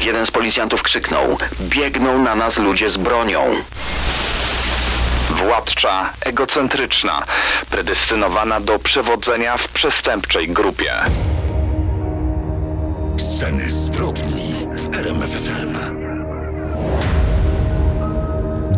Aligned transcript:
Jeden 0.00 0.26
z 0.26 0.30
policjantów 0.30 0.82
krzyknął: 0.82 1.38
Biegną 1.60 2.18
na 2.22 2.34
nas 2.34 2.58
ludzie 2.58 2.90
z 2.90 2.96
bronią. 2.96 3.54
Władcza, 5.30 6.12
egocentryczna, 6.20 7.22
predestynowana 7.70 8.60
do 8.60 8.78
przewodzenia 8.78 9.56
w 9.56 9.68
przestępczej 9.68 10.48
grupie. 10.48 10.92
Sceny 13.18 13.70
zbrodni 13.70 14.66
w 14.72 14.94
RMFFM. 14.94 15.98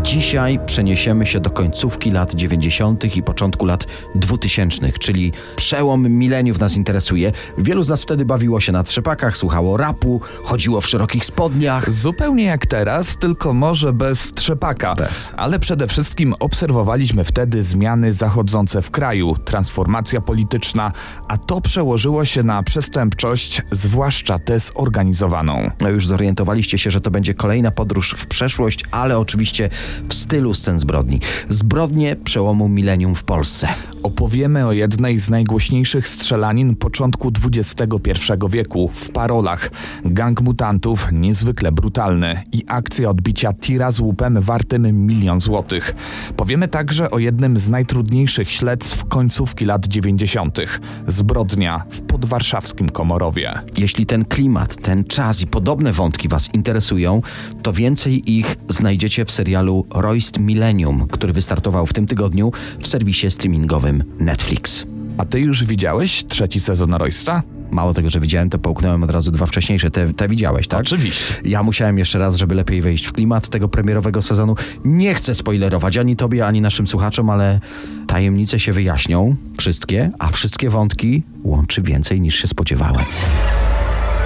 Dzisiaj 0.02 0.58
przeniesiemy 0.66 1.26
się 1.26 1.40
do 1.40 1.50
końcówki 1.50 2.10
lat 2.10 2.34
90. 2.34 3.16
i 3.16 3.22
początku 3.22 3.66
lat 3.66 3.86
2000, 4.14 4.92
czyli 4.92 5.32
przełom 5.56 6.08
mileniów 6.08 6.58
nas 6.58 6.76
interesuje. 6.76 7.32
Wielu 7.58 7.82
z 7.82 7.88
nas 7.88 8.02
wtedy 8.02 8.24
bawiło 8.24 8.60
się 8.60 8.72
na 8.72 8.82
trzepakach, 8.82 9.36
słuchało 9.36 9.76
rapu, 9.76 10.20
chodziło 10.44 10.80
w 10.80 10.86
szerokich 10.86 11.24
spodniach. 11.24 11.92
Zupełnie 11.92 12.44
jak 12.44 12.66
teraz, 12.66 13.16
tylko 13.16 13.54
może 13.54 13.92
bez 13.92 14.32
trzepaka. 14.32 14.94
Bez. 14.94 15.32
Ale 15.36 15.58
przede 15.58 15.88
wszystkim 15.88 16.34
obserwowaliśmy 16.40 17.24
wtedy 17.24 17.62
zmiany 17.62 18.12
zachodzące 18.12 18.82
w 18.82 18.90
kraju, 18.90 19.36
transformacja 19.44 20.20
polityczna, 20.20 20.92
a 21.28 21.38
to 21.38 21.60
przełożyło 21.60 22.24
się 22.24 22.42
na 22.42 22.62
przestępczość, 22.62 23.62
zwłaszcza 23.70 24.38
tę 24.38 24.60
zorganizowaną. 24.60 25.70
No 25.80 25.88
już 25.88 26.06
zorientowaliście 26.06 26.78
się, 26.78 26.90
że 26.90 27.00
to 27.00 27.10
będzie 27.10 27.34
kolejna 27.34 27.70
podróż 27.70 28.14
w 28.18 28.26
przeszłość, 28.26 28.84
ale 28.90 29.18
oczywiście 29.18 29.70
w 30.08 30.14
stylu 30.14 30.54
scen 30.54 30.78
zbrodni. 30.78 31.20
Zbrodnie 31.48 32.16
przełomu 32.16 32.68
milenium 32.68 33.14
w 33.14 33.24
Polsce. 33.24 33.68
Opowiemy 34.02 34.66
o 34.66 34.72
jednej 34.72 35.18
z 35.18 35.30
najgłośniejszych 35.30 36.08
strzelanin 36.08 36.76
początku 36.76 37.32
XXI 37.52 38.32
wieku 38.48 38.90
w 38.94 39.10
parolach. 39.10 39.70
Gang 40.04 40.40
mutantów 40.40 41.08
niezwykle 41.12 41.72
brutalny 41.72 42.42
i 42.52 42.64
akcja 42.66 43.10
odbicia 43.10 43.52
tira 43.52 43.90
z 43.90 44.00
łupem 44.00 44.40
wartym 44.40 45.06
milion 45.06 45.40
złotych. 45.40 45.94
Powiemy 46.36 46.68
także 46.68 47.10
o 47.10 47.18
jednym 47.18 47.58
z 47.58 47.68
najtrudniejszych 47.68 48.50
śledztw 48.50 49.04
końcówki 49.04 49.64
lat 49.64 49.86
90. 49.86 50.58
Zbrodnia 51.06 51.84
w 51.90 52.00
podwarszawskim 52.00 52.88
Komorowie. 52.88 53.54
Jeśli 53.76 54.06
ten 54.06 54.24
klimat, 54.24 54.76
ten 54.82 55.04
czas 55.04 55.42
i 55.42 55.46
podobne 55.46 55.92
wątki 55.92 56.28
Was 56.28 56.54
interesują, 56.54 57.22
to 57.62 57.72
więcej 57.72 58.32
ich 58.32 58.56
znajdziecie 58.68 59.24
w 59.24 59.30
serialu 59.30 59.79
Royst 59.94 60.40
Millennium, 60.40 61.06
który 61.08 61.32
wystartował 61.32 61.86
w 61.86 61.92
tym 61.92 62.06
tygodniu 62.06 62.52
w 62.80 62.86
serwisie 62.86 63.30
streamingowym 63.30 64.04
Netflix. 64.18 64.86
A 65.18 65.24
ty 65.24 65.40
już 65.40 65.64
widziałeś 65.64 66.24
trzeci 66.28 66.60
sezon 66.60 66.94
Roysta? 66.94 67.42
Mało 67.70 67.94
tego, 67.94 68.10
że 68.10 68.20
widziałem, 68.20 68.50
to 68.50 68.58
połknąłem 68.58 69.02
od 69.02 69.10
razu 69.10 69.32
dwa 69.32 69.46
wcześniejsze. 69.46 69.90
Te, 69.90 70.14
te 70.14 70.28
widziałeś, 70.28 70.68
tak? 70.68 70.80
Oczywiście. 70.80 71.34
Ja 71.44 71.62
musiałem 71.62 71.98
jeszcze 71.98 72.18
raz, 72.18 72.36
żeby 72.36 72.54
lepiej 72.54 72.82
wejść 72.82 73.06
w 73.06 73.12
klimat 73.12 73.48
tego 73.48 73.68
premierowego 73.68 74.22
sezonu. 74.22 74.54
Nie 74.84 75.14
chcę 75.14 75.34
spoilerować 75.34 75.96
ani 75.96 76.16
tobie, 76.16 76.46
ani 76.46 76.60
naszym 76.60 76.86
słuchaczom, 76.86 77.30
ale 77.30 77.60
tajemnice 78.06 78.60
się 78.60 78.72
wyjaśnią. 78.72 79.36
Wszystkie, 79.58 80.10
a 80.18 80.28
wszystkie 80.28 80.70
wątki 80.70 81.22
łączy 81.44 81.82
więcej 81.82 82.20
niż 82.20 82.34
się 82.34 82.48
spodziewałem. 82.48 83.04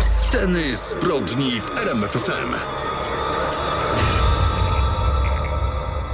Sceny 0.00 0.74
zbrodni 0.74 1.50
w 1.60 1.78
RMFFM. 1.78 2.83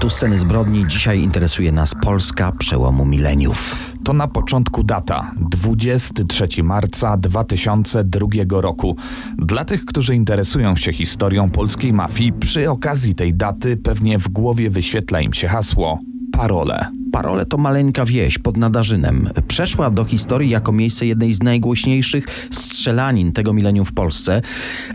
Tu 0.00 0.10
sceny 0.10 0.38
zbrodni. 0.38 0.86
Dzisiaj 0.86 1.20
interesuje 1.20 1.72
nas 1.72 1.94
Polska 1.94 2.52
przełomu 2.52 3.04
mileniów. 3.04 3.76
To 4.04 4.12
na 4.12 4.28
początku 4.28 4.84
data 4.84 5.30
23 5.50 6.62
marca 6.62 7.16
2002 7.16 8.26
roku. 8.50 8.96
Dla 9.38 9.64
tych, 9.64 9.84
którzy 9.84 10.14
interesują 10.14 10.76
się 10.76 10.92
historią 10.92 11.50
polskiej 11.50 11.92
mafii, 11.92 12.32
przy 12.32 12.70
okazji 12.70 13.14
tej 13.14 13.34
daty 13.34 13.76
pewnie 13.76 14.18
w 14.18 14.28
głowie 14.28 14.70
wyświetla 14.70 15.20
im 15.20 15.32
się 15.32 15.48
hasło 15.48 15.98
parole. 16.32 16.99
Parole 17.12 17.46
to 17.46 17.58
maleńka 17.58 18.04
wieś 18.04 18.38
pod 18.38 18.56
Nadarzynem. 18.56 19.28
Przeszła 19.48 19.90
do 19.90 20.04
historii 20.04 20.50
jako 20.50 20.72
miejsce 20.72 21.06
jednej 21.06 21.34
z 21.34 21.42
najgłośniejszych 21.42 22.48
strzelanin 22.50 23.32
tego 23.32 23.52
milenium 23.52 23.84
w 23.84 23.92
Polsce, 23.92 24.42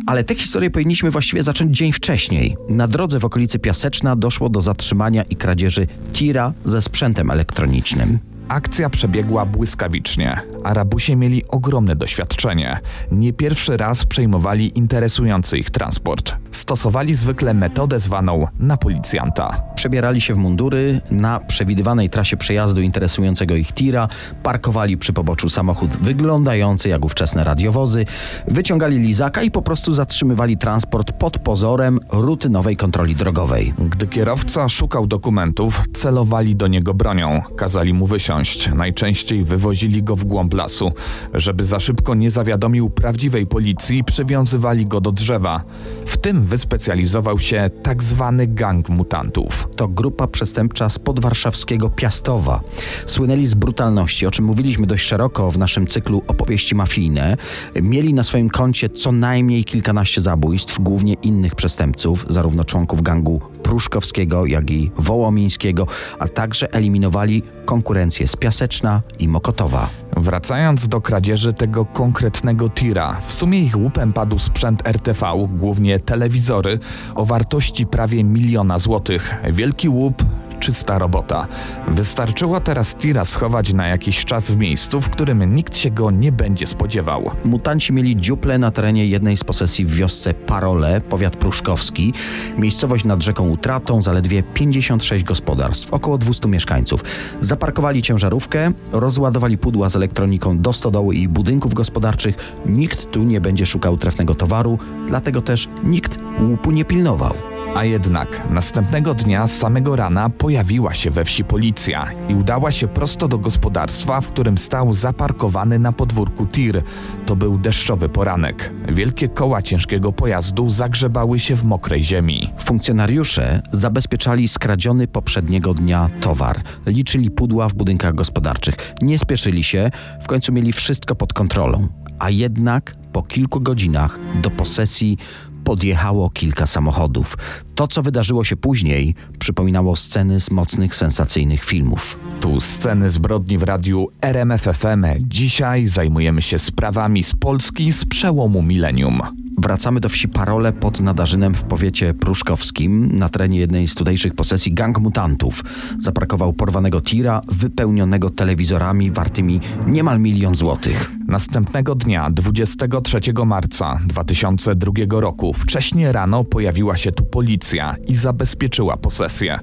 ale 0.05 0.23
tę 0.23 0.35
historię 0.35 0.69
powinniśmy 0.69 1.11
właściwie 1.11 1.43
zacząć 1.43 1.77
dzień 1.77 1.91
wcześniej. 1.91 2.57
Na 2.69 2.87
drodze 2.87 3.19
w 3.19 3.25
okolicy 3.25 3.59
Piaseczna 3.59 4.15
doszło 4.15 4.49
do 4.49 4.61
zatrzymania 4.61 5.23
i 5.23 5.35
kradzieży 5.35 5.87
tira 6.13 6.53
ze 6.65 6.81
sprzętem 6.81 7.31
elektronicznym. 7.31 8.19
Akcja 8.47 8.89
przebiegła 8.89 9.45
błyskawicznie. 9.45 10.41
Arabusie 10.63 11.15
mieli 11.15 11.47
ogromne 11.47 11.95
doświadczenie. 11.95 12.79
Nie 13.11 13.33
pierwszy 13.33 13.77
raz 13.77 14.05
przejmowali 14.05 14.77
interesujący 14.77 15.57
ich 15.57 15.69
transport. 15.69 16.35
Stosowali 16.51 17.15
zwykle 17.15 17.53
metodę 17.53 17.99
zwaną 17.99 18.47
na 18.59 18.77
policjanta. 18.77 19.61
Przebierali 19.75 20.21
się 20.21 20.33
w 20.33 20.37
mundury 20.37 21.01
na 21.11 21.39
przewidywanej 21.39 22.09
trasie 22.09 22.37
przejazdu 22.37 22.81
interesującego 22.81 23.55
ich 23.55 23.71
tira, 23.71 24.07
parkowali 24.43 24.97
przy 24.97 25.13
poboczu 25.13 25.49
samochód 25.49 25.97
wyglądający 25.97 26.89
jak 26.89 27.05
ówczesne 27.05 27.43
radiowozy, 27.43 28.05
wyciągali 28.47 28.99
lizaka 28.99 29.41
i 29.43 29.51
po 29.51 29.61
prostu 29.61 29.93
zatrzymywali 29.93 30.57
transport 30.57 31.11
pod 31.11 31.39
pozorem 31.39 31.99
rutynowej 32.11 32.77
kontroli 32.77 33.15
drogowej. 33.15 33.73
Gdy 33.79 34.07
kierowca 34.07 34.69
szukał 34.69 35.07
dokumentów, 35.07 35.83
celowali 35.93 36.55
do 36.55 36.67
niego 36.67 36.93
bronią, 36.93 37.41
kazali 37.55 37.93
mu 37.93 38.05
wysiąść. 38.05 38.34
Najczęściej 38.75 39.43
wywozili 39.43 40.03
go 40.03 40.15
w 40.15 40.23
głąb 40.23 40.53
lasu. 40.53 40.91
Żeby 41.33 41.65
za 41.65 41.79
szybko 41.79 42.15
nie 42.15 42.29
zawiadomił 42.29 42.89
prawdziwej 42.89 43.47
policji, 43.47 44.03
przywiązywali 44.03 44.85
go 44.85 45.01
do 45.01 45.11
drzewa. 45.11 45.63
W 46.05 46.17
tym 46.17 46.45
wyspecjalizował 46.45 47.39
się 47.39 47.69
tak 47.83 48.03
zwany 48.03 48.47
gang 48.47 48.89
mutantów. 48.89 49.67
To 49.75 49.87
grupa 49.87 50.27
przestępcza 50.27 50.89
z 50.89 50.99
podwarszawskiego 50.99 51.89
Piastowa. 51.89 52.61
Słynęli 53.05 53.47
z 53.47 53.53
brutalności, 53.53 54.27
o 54.27 54.31
czym 54.31 54.45
mówiliśmy 54.45 54.87
dość 54.87 55.07
szeroko 55.07 55.51
w 55.51 55.57
naszym 55.57 55.87
cyklu 55.87 56.21
opowieści 56.27 56.75
mafijne. 56.75 57.37
Mieli 57.81 58.13
na 58.13 58.23
swoim 58.23 58.49
koncie 58.49 58.89
co 58.89 59.11
najmniej 59.11 59.63
kilkanaście 59.63 60.21
zabójstw, 60.21 60.79
głównie 60.79 61.13
innych 61.13 61.55
przestępców, 61.55 62.25
zarówno 62.29 62.63
członków 62.63 63.01
gangu 63.01 63.41
Pruszkowskiego, 63.63 64.45
jak 64.45 64.71
i 64.71 64.91
Wołomińskiego, 64.97 65.87
a 66.19 66.27
także 66.27 66.73
eliminowali 66.73 67.43
konkurencję 67.65 68.24
z 68.27 68.35
Piaseczna 68.35 69.01
i 69.19 69.27
Mokotowa. 69.27 69.89
Wracając 70.17 70.87
do 70.87 71.01
kradzieży 71.01 71.53
tego 71.53 71.85
konkretnego 71.85 72.69
tira, 72.69 73.17
w 73.27 73.33
sumie 73.33 73.59
ich 73.59 73.77
łupem 73.77 74.13
padł 74.13 74.39
sprzęt 74.39 74.87
RTV, 74.87 75.47
głównie 75.49 75.99
telewizory, 75.99 76.79
o 77.15 77.25
wartości 77.25 77.85
prawie 77.85 78.23
miliona 78.23 78.79
złotych. 78.79 79.41
Wielki 79.51 79.89
łup, 79.89 80.23
czysta 80.65 80.99
robota. 80.99 81.47
Wystarczyło 81.87 82.59
teraz 82.59 82.95
tira 82.95 83.25
schować 83.25 83.73
na 83.73 83.87
jakiś 83.87 84.25
czas 84.25 84.51
w 84.51 84.57
miejscu, 84.57 85.01
w 85.01 85.09
którym 85.09 85.55
nikt 85.55 85.77
się 85.77 85.91
go 85.91 86.11
nie 86.11 86.31
będzie 86.31 86.67
spodziewał. 86.67 87.31
Mutanci 87.43 87.93
mieli 87.93 88.15
dziuple 88.17 88.57
na 88.57 88.71
terenie 88.71 89.07
jednej 89.07 89.37
z 89.37 89.43
posesji 89.43 89.85
w 89.85 89.95
wiosce 89.95 90.33
Parole, 90.33 91.01
powiat 91.01 91.35
pruszkowski. 91.35 92.13
Miejscowość 92.57 93.05
nad 93.05 93.23
rzeką 93.23 93.49
Utratą, 93.49 94.01
zaledwie 94.01 94.43
56 94.43 95.23
gospodarstw, 95.23 95.93
około 95.93 96.17
200 96.17 96.47
mieszkańców. 96.47 97.03
Zaparkowali 97.41 98.01
ciężarówkę, 98.01 98.71
rozładowali 98.91 99.57
pudła 99.57 99.89
z 99.89 99.95
elektroniką 99.95 100.59
do 100.59 100.73
stodoły 100.73 101.15
i 101.15 101.27
budynków 101.27 101.73
gospodarczych. 101.73 102.35
Nikt 102.65 103.11
tu 103.11 103.23
nie 103.23 103.41
będzie 103.41 103.65
szukał 103.65 103.97
trefnego 103.97 104.35
towaru, 104.35 104.79
dlatego 105.07 105.41
też 105.41 105.69
nikt 105.83 106.17
łupu 106.39 106.71
nie 106.71 106.85
pilnował. 106.85 107.54
A 107.75 107.83
jednak 107.83 108.41
następnego 108.49 109.13
dnia 109.13 109.47
z 109.47 109.57
samego 109.57 109.95
rana 109.95 110.29
pojawiła 110.29 110.93
się 110.93 111.09
we 111.09 111.25
wsi 111.25 111.43
policja 111.43 112.11
i 112.29 112.35
udała 112.35 112.71
się 112.71 112.87
prosto 112.87 113.27
do 113.27 113.37
gospodarstwa, 113.37 114.21
w 114.21 114.31
którym 114.31 114.57
stał 114.57 114.93
zaparkowany 114.93 115.79
na 115.79 115.91
podwórku 115.91 116.45
tir. 116.45 116.83
To 117.25 117.35
był 117.35 117.57
deszczowy 117.57 118.09
poranek. 118.09 118.71
Wielkie 118.89 119.29
koła 119.29 119.61
ciężkiego 119.61 120.11
pojazdu 120.11 120.69
zagrzebały 120.69 121.39
się 121.39 121.55
w 121.55 121.63
mokrej 121.63 122.03
ziemi. 122.03 122.53
Funkcjonariusze 122.65 123.61
zabezpieczali 123.71 124.47
skradziony 124.47 125.07
poprzedniego 125.07 125.73
dnia 125.73 126.09
towar. 126.21 126.61
Liczyli 126.85 127.31
pudła 127.31 127.69
w 127.69 127.73
budynkach 127.73 128.15
gospodarczych. 128.15 128.93
Nie 129.01 129.19
spieszyli 129.19 129.63
się, 129.63 129.91
w 130.23 130.27
końcu 130.27 130.53
mieli 130.53 130.73
wszystko 130.73 131.15
pod 131.15 131.33
kontrolą. 131.33 131.87
a 132.19 132.29
jednak 132.29 132.95
po 133.11 133.23
kilku 133.23 133.61
godzinach 133.61 134.19
do 134.41 134.49
posesji 134.49 135.17
podjechało 135.65 136.29
kilka 136.29 136.65
samochodów. 136.65 137.37
To, 137.75 137.87
co 137.87 138.03
wydarzyło 138.03 138.43
się 138.43 138.57
później, 138.57 139.15
przypominało 139.39 139.95
sceny 139.95 140.39
z 140.39 140.51
mocnych, 140.51 140.95
sensacyjnych 140.95 141.63
filmów. 141.63 142.19
Tu 142.41 142.61
sceny 142.61 143.09
zbrodni 143.09 143.57
w 143.57 143.63
radiu 143.63 144.07
RMFFM. 144.21 145.05
Dzisiaj 145.19 145.87
zajmujemy 145.87 146.41
się 146.41 146.59
sprawami 146.59 147.23
z 147.23 147.33
Polski 147.33 147.91
z 147.91 148.05
przełomu 148.05 148.61
milenium. 148.61 149.44
Wracamy 149.57 149.99
do 149.99 150.09
wsi 150.09 150.27
Parole 150.27 150.73
pod 150.73 150.99
Nadarzynem 150.99 151.55
w 151.55 151.63
powiecie 151.63 152.13
pruszkowskim. 152.13 153.17
Na 153.17 153.29
terenie 153.29 153.59
jednej 153.59 153.87
z 153.87 153.95
tutejszych 153.95 154.35
posesji 154.35 154.73
gang 154.73 154.99
mutantów 154.99 155.63
zaparkował 155.99 156.53
porwanego 156.53 157.01
tira 157.01 157.41
wypełnionego 157.47 158.29
telewizorami 158.29 159.11
wartymi 159.11 159.59
niemal 159.87 160.19
milion 160.19 160.55
złotych. 160.55 161.11
Następnego 161.27 161.95
dnia, 161.95 162.29
23 162.31 163.19
marca 163.45 163.99
2002 164.07 164.91
roku, 165.09 165.53
wcześnie 165.53 166.11
rano 166.11 166.43
pojawiła 166.43 166.97
się 166.97 167.11
tu 167.11 167.25
policja 167.25 167.95
i 168.07 168.15
zabezpieczyła 168.15 168.97
posesję. 168.97 169.59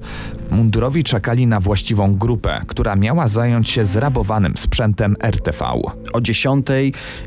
Mundurowi 0.51 1.03
czekali 1.03 1.47
na 1.47 1.59
właściwą 1.59 2.15
grupę, 2.15 2.61
która 2.67 2.95
miała 2.95 3.27
zająć 3.27 3.69
się 3.69 3.85
zrabowanym 3.85 4.57
sprzętem 4.57 5.15
RTV. 5.19 5.65
O 6.13 6.21
10 6.21 6.67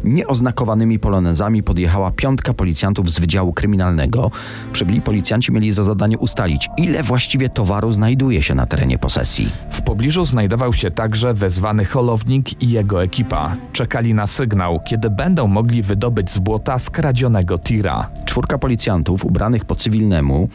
nieoznakowanymi 0.04 0.98
polonezami 0.98 1.62
podjechała 1.62 2.10
piątka 2.10 2.54
policjantów 2.56 3.10
z 3.10 3.18
Wydziału 3.18 3.52
Kryminalnego. 3.52 4.30
Przybyli 4.72 5.00
policjanci 5.00 5.52
mieli 5.52 5.72
za 5.72 5.82
zadanie 5.82 6.18
ustalić, 6.18 6.68
ile 6.76 7.02
właściwie 7.02 7.48
towaru 7.48 7.92
znajduje 7.92 8.42
się 8.42 8.54
na 8.54 8.66
terenie 8.66 8.98
posesji. 8.98 9.52
W 9.70 9.82
pobliżu 9.82 10.24
znajdował 10.24 10.72
się 10.72 10.90
także 10.90 11.34
wezwany 11.34 11.84
holownik 11.84 12.62
i 12.62 12.70
jego 12.70 13.02
ekipa. 13.02 13.56
Czekali 13.72 14.14
na 14.14 14.26
sygnał, 14.26 14.80
kiedy 14.86 15.10
będą 15.10 15.46
mogli 15.46 15.82
wydobyć 15.82 16.30
z 16.30 16.38
błota 16.38 16.78
skradzionego 16.78 17.58
tira. 17.58 18.10
Czwórka 18.24 18.58
policjantów 18.58 19.24
ubranych 19.24 19.64
po 19.64 19.74
cywilnemu 19.74 20.48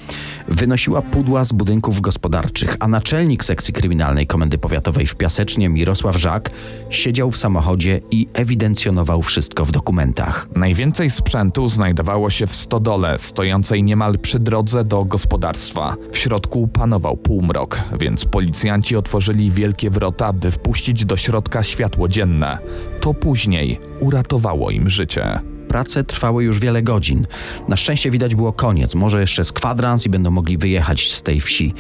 wynosiła 0.48 1.02
pudła 1.02 1.46
z 1.46 1.52
budynków 1.52 2.02
gospodarczych, 2.02 2.76
a 2.80 2.88
naczelnik 2.88 3.44
sekcji 3.44 3.74
kryminalnej 3.74 4.28
Komendy 4.28 4.58
Powiatowej 4.58 5.08
w 5.08 5.16
Piasecznie 5.16 5.70
Mirosław 5.70 6.18
Żak 6.18 6.50
siedział 6.90 7.32
w 7.32 7.38
samochodzie 7.38 8.02
i 8.12 8.28
ewidencjonował 8.34 9.22
wszystko 9.22 9.66
w 9.66 9.72
dokumentach. 9.72 10.48
Najwięcej 10.56 11.10
sprzętu 11.10 11.68
znajdowało 11.68 11.91
się 12.30 12.48
w 12.48 12.56
stodole, 12.56 13.18
stojącej 13.18 13.84
niemal 13.84 14.20
przy 14.20 14.40
drodze 14.40 14.84
do 14.84 15.06
gospodarstwa. 15.06 15.96
W 16.12 16.18
środku 16.18 16.68
panował 16.68 17.18
półmrok, 17.18 17.78
więc 18.00 18.26
policjanci 18.26 18.96
otworzyli 18.96 19.52
wielkie 19.52 19.90
wrota, 19.90 20.34
by 20.34 20.52
wpuścić 20.52 21.06
do 21.06 21.18
środka 21.18 21.64
światło 21.64 22.08
dzienne. 22.08 22.58
To 23.02 23.14
później 23.14 23.80
uratowało 24.00 24.72
im 24.72 24.90
życie. 24.90 25.40
Prace 25.72 26.04
trwały 26.04 26.44
już 26.44 26.60
wiele 26.60 26.84
godzin. 26.84 27.28
Na 27.68 27.78
szczęście 27.78 28.12
widać 28.12 28.36
było 28.36 28.54
koniec, 28.54 28.96
może 28.96 29.22
jeszcze 29.22 29.46
z 29.46 29.52
kwadrans 29.52 30.06
i 30.06 30.10
będą 30.10 30.32
mogli 30.32 30.58
wyjechać 30.58 31.12
z 31.12 31.22
tej 31.22 31.42
wsi. 31.42 31.74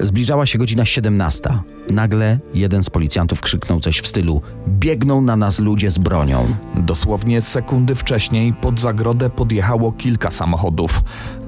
Zbliżała 0.00 0.46
się 0.46 0.58
godzina 0.58 0.84
17. 0.84 1.50
Nagle 1.90 2.38
jeden 2.54 2.84
z 2.84 2.90
policjantów 2.90 3.40
krzyknął 3.40 3.80
coś 3.80 4.00
w 4.00 4.06
stylu: 4.06 4.42
Biegną 4.68 5.20
na 5.20 5.36
nas 5.36 5.58
ludzie 5.58 5.90
z 5.90 5.98
bronią. 5.98 6.46
Dosłownie 6.76 7.40
sekundy 7.40 7.94
wcześniej 7.94 8.52
pod 8.52 8.80
zagrodę 8.80 9.30
podjechało 9.30 9.92
kilka 9.92 10.30
samochodów. 10.30 11.02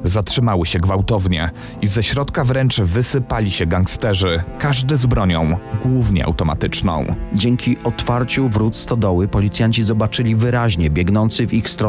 Zatrzymały 0.05 0.67
się 0.67 0.79
gwałtownie 0.79 1.51
i 1.83 1.87
ze 1.87 2.03
środka 2.03 2.45
wręcz 2.45 2.81
wysypali 2.81 3.51
się 3.51 3.67
gangsterzy, 3.67 4.43
każdy 4.59 4.97
z 4.97 5.07
bronią, 5.07 5.57
głównie 5.85 6.25
automatyczną. 6.25 7.15
Dzięki 7.33 7.77
otwarciu 7.85 8.49
wrót 8.49 8.77
stodoły 8.77 9.29
policjanci 9.29 9.85
zobaczyli 9.85 10.37
wyraźnie 10.37 10.91
biegnący 10.91 11.47
w 11.47 11.55
ich 11.55 11.71
stronę 11.71 11.88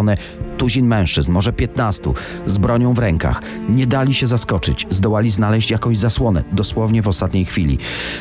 tuzin 0.58 0.88
mężczyzn, 0.88 1.32
może 1.32 1.54
15, 1.54 2.04
z 2.46 2.58
bronią 2.58 2.94
w 2.94 3.00
rękach. 3.00 3.42
Nie 3.70 3.88
dali 3.88 4.14
się 4.14 4.28
zaskoczyć, 4.28 4.88
zdołali 4.90 5.32
znaleźć 5.32 5.72
jakąś 5.72 5.98
zasłonę, 5.98 6.44
dosłownie 6.52 7.02
w 7.02 7.08
ostatniej 7.08 7.46
chwili. 7.46 7.78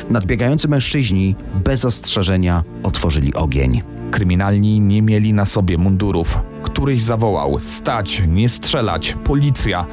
Nadbiegający 0.09 0.67
mężczyźni 0.67 1.35
bez 1.63 1.85
ostrzeżenia 1.85 2.63
otworzyli 2.83 3.33
ogień. 3.33 3.81
Kryminalni 4.11 4.79
nie 4.79 5.01
mieli 5.01 5.33
na 5.33 5.45
sobie 5.45 5.77
mundurów. 5.77 6.39
Któryś 6.73 7.01
zawołał: 7.01 7.59
Stać, 7.59 8.21
nie 8.27 8.49
strzelać, 8.49 9.15
policja. 9.23 9.85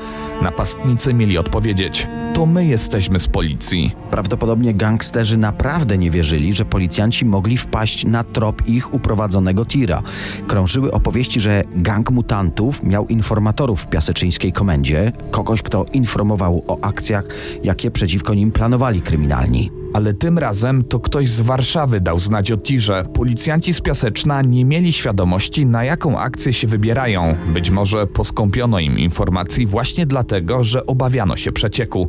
Napastnicy 0.42 1.14
mieli 1.14 1.38
odpowiedzieć: 1.38 2.06
To 2.34 2.46
my 2.46 2.66
jesteśmy 2.66 3.18
z 3.18 3.28
policji. 3.28 3.94
Prawdopodobnie 4.10 4.74
gangsterzy 4.74 5.36
naprawdę 5.36 5.98
nie 5.98 6.10
wierzyli, 6.10 6.54
że 6.54 6.64
policjanci 6.64 7.24
mogli 7.24 7.58
wpaść 7.58 8.04
na 8.04 8.24
trop 8.24 8.68
ich 8.68 8.94
uprowadzonego 8.94 9.64
tira. 9.64 10.02
Krążyły 10.46 10.92
opowieści, 10.92 11.40
że 11.40 11.64
gang 11.74 12.10
mutantów 12.10 12.82
miał 12.82 13.06
informatorów 13.06 13.82
w 13.82 13.86
piaseczyńskiej 13.86 14.52
komendzie, 14.52 15.12
kogoś, 15.30 15.62
kto 15.62 15.84
informował 15.92 16.64
o 16.68 16.78
akcjach, 16.80 17.24
jakie 17.64 17.90
przeciwko 17.90 18.34
nim 18.34 18.52
planowali 18.52 19.00
kryminalni. 19.00 19.75
Ale 19.94 20.14
tym 20.14 20.38
razem 20.38 20.84
to 20.84 21.00
ktoś 21.00 21.30
z 21.30 21.40
Warszawy 21.40 22.00
dał 22.00 22.18
znać 22.18 22.52
o 22.52 22.56
tirze. 22.56 23.04
Policjanci 23.14 23.74
z 23.74 23.80
Piaseczna 23.80 24.42
nie 24.42 24.64
mieli 24.64 24.92
świadomości, 24.92 25.66
na 25.66 25.84
jaką 25.84 26.18
akcję 26.18 26.52
się 26.52 26.66
wybierają. 26.66 27.36
Być 27.54 27.70
może 27.70 28.06
poskąpiono 28.06 28.80
im 28.80 28.98
informacji 28.98 29.66
właśnie 29.66 30.06
dlatego, 30.06 30.64
że 30.64 30.86
obawiano 30.86 31.36
się 31.36 31.52
przecieku. 31.52 32.08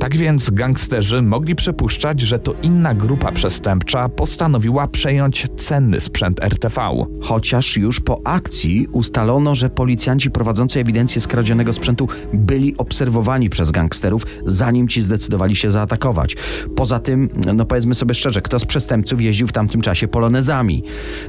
Tak 0.00 0.16
więc 0.16 0.50
gangsterzy 0.50 1.22
mogli 1.22 1.54
przypuszczać, 1.54 2.20
że 2.20 2.38
to 2.38 2.54
inna 2.62 2.94
grupa 2.94 3.32
przestępcza 3.32 4.08
postanowiła 4.08 4.88
przejąć 4.88 5.48
cenny 5.56 6.00
sprzęt 6.00 6.42
RTV. 6.42 6.80
Chociaż 7.22 7.76
już 7.76 8.00
po 8.00 8.20
akcji 8.24 8.86
ustalono, 8.92 9.54
że 9.54 9.70
policjanci 9.70 10.30
prowadzący 10.30 10.80
ewidencję 10.80 11.20
skradzionego 11.20 11.72
sprzętu 11.72 12.08
byli 12.32 12.76
obserwowani 12.76 13.50
przez 13.50 13.70
gangsterów, 13.70 14.22
zanim 14.46 14.88
ci 14.88 15.02
zdecydowali 15.02 15.56
się 15.56 15.70
zaatakować. 15.70 16.36
Poza 16.76 16.98
tym, 16.98 17.09
no 17.54 17.66
powiedzmy 17.66 17.94
sobie 17.94 18.14
szczerze, 18.14 18.42
kto 18.42 18.58
z 18.58 18.64
przestępców 18.64 19.20
jeździł 19.20 19.46
w 19.46 19.52
tamtym 19.52 19.80
czasie 19.80 20.08
polonezami? 20.08 20.82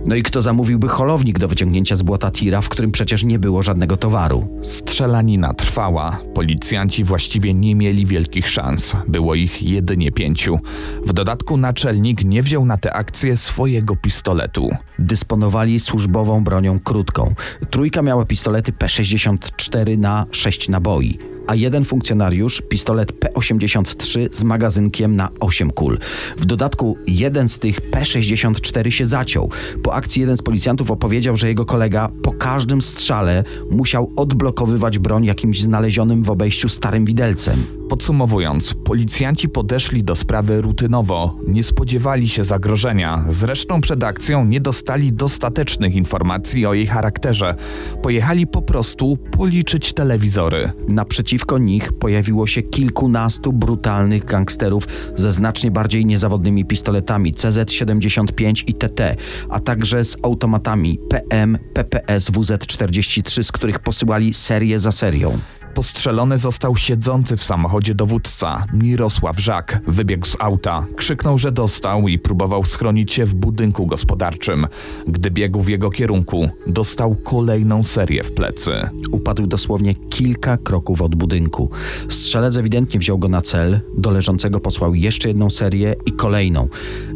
No 0.05 0.15
i 0.15 0.23
kto 0.23 0.41
zamówiłby 0.41 0.87
holownik 0.87 1.39
do 1.39 1.47
wyciągnięcia 1.47 1.95
z 1.95 2.01
błota 2.01 2.31
tira, 2.31 2.61
w 2.61 2.69
którym 2.69 2.91
przecież 2.91 3.23
nie 3.23 3.39
było 3.39 3.63
żadnego 3.63 3.97
towaru? 3.97 4.59
Strzelanina 4.63 5.53
trwała. 5.53 6.19
Policjanci 6.33 7.03
właściwie 7.03 7.53
nie 7.53 7.75
mieli 7.75 8.05
wielkich 8.05 8.49
szans. 8.49 8.95
Było 9.07 9.35
ich 9.35 9.63
jedynie 9.63 10.11
pięciu. 10.11 10.59
W 11.05 11.13
dodatku 11.13 11.57
naczelnik 11.57 12.23
nie 12.23 12.43
wziął 12.43 12.65
na 12.65 12.77
tę 12.77 12.93
akcję 12.93 13.37
swojego 13.37 13.95
pistoletu. 13.95 14.69
Dysponowali 15.01 15.79
służbową 15.79 16.43
bronią 16.43 16.79
krótką. 16.79 17.33
Trójka 17.69 18.01
miała 18.01 18.25
pistolety 18.25 18.71
P64 18.71 19.97
na 19.97 20.25
6 20.31 20.69
naboi 20.69 21.31
a 21.47 21.55
jeden 21.55 21.85
funkcjonariusz 21.85 22.61
pistolet 22.61 23.11
P83 23.11 24.29
z 24.31 24.43
magazynkiem 24.43 25.15
na 25.15 25.29
8 25.39 25.71
kul. 25.71 25.99
W 26.37 26.45
dodatku 26.45 26.97
jeden 27.07 27.49
z 27.49 27.59
tych 27.59 27.91
P64 27.91 28.89
się 28.89 29.05
zaciął. 29.05 29.49
Po 29.83 29.93
akcji 29.93 30.19
jeden 30.19 30.37
z 30.37 30.41
policjantów 30.41 30.91
opowiedział, 30.91 31.37
że 31.37 31.47
jego 31.47 31.65
kolega 31.65 32.09
po 32.23 32.31
każdym 32.31 32.81
strzale 32.81 33.43
musiał 33.71 34.11
odblokowywać 34.15 34.99
broń 34.99 35.25
jakimś 35.25 35.61
znalezionym 35.61 36.23
w 36.23 36.29
obejściu 36.29 36.69
starym 36.69 37.05
widelcem. 37.05 37.80
Podsumowując, 37.91 38.73
policjanci 38.73 39.49
podeszli 39.49 40.03
do 40.03 40.15
sprawy 40.15 40.61
rutynowo, 40.61 41.37
nie 41.47 41.63
spodziewali 41.63 42.29
się 42.29 42.43
zagrożenia, 42.43 43.25
zresztą 43.29 43.81
przed 43.81 44.03
akcją 44.03 44.45
nie 44.45 44.61
dostali 44.61 45.13
dostatecznych 45.13 45.95
informacji 45.95 46.65
o 46.65 46.73
jej 46.73 46.87
charakterze. 46.87 47.55
Pojechali 48.01 48.47
po 48.47 48.61
prostu 48.61 49.17
policzyć 49.31 49.93
telewizory. 49.93 50.71
Naprzeciwko 50.87 51.57
nich 51.57 51.93
pojawiło 51.93 52.47
się 52.47 52.61
kilkunastu 52.61 53.53
brutalnych 53.53 54.25
gangsterów 54.25 54.87
ze 55.15 55.31
znacznie 55.31 55.71
bardziej 55.71 56.05
niezawodnymi 56.05 56.65
pistoletami 56.65 57.33
CZ-75 57.33 58.63
i 58.67 58.73
TT, 58.73 59.15
a 59.49 59.59
także 59.59 60.05
z 60.05 60.17
automatami 60.23 60.99
PM, 61.09 61.57
PPS, 61.73 62.31
WZ-43, 62.31 63.43
z 63.43 63.51
których 63.51 63.79
posyłali 63.79 64.33
serię 64.33 64.79
za 64.79 64.91
serią. 64.91 65.39
Postrzelony 65.73 66.37
został 66.37 66.75
siedzący 66.75 67.37
w 67.37 67.43
samochodzie 67.43 67.95
dowódca, 67.95 68.65
Mirosław 68.73 69.39
Żak. 69.39 69.81
Wybiegł 69.87 70.25
z 70.25 70.37
auta, 70.39 70.85
krzyknął, 70.95 71.37
że 71.37 71.51
dostał 71.51 72.07
i 72.07 72.19
próbował 72.19 72.65
schronić 72.65 73.13
się 73.13 73.25
w 73.25 73.35
budynku 73.35 73.85
gospodarczym. 73.85 74.67
Gdy 75.07 75.31
biegł 75.31 75.61
w 75.61 75.69
jego 75.69 75.89
kierunku, 75.89 76.49
dostał 76.67 77.15
kolejną 77.15 77.83
serię 77.83 78.23
w 78.23 78.33
plecy. 78.33 78.71
Upadł 79.11 79.47
dosłownie 79.47 79.95
kilka 79.95 80.57
kroków 80.57 81.01
od 81.01 81.15
budynku. 81.15 81.69
Strzelec 82.09 82.57
ewidentnie 82.57 82.99
wziął 82.99 83.17
go 83.17 83.29
na 83.29 83.41
cel, 83.41 83.79
do 83.97 84.11
leżącego 84.11 84.59
posłał 84.59 84.95
jeszcze 84.95 85.27
jedną 85.27 85.49
serię 85.49 85.95
i 86.05 86.11
kolejną. 86.11 86.67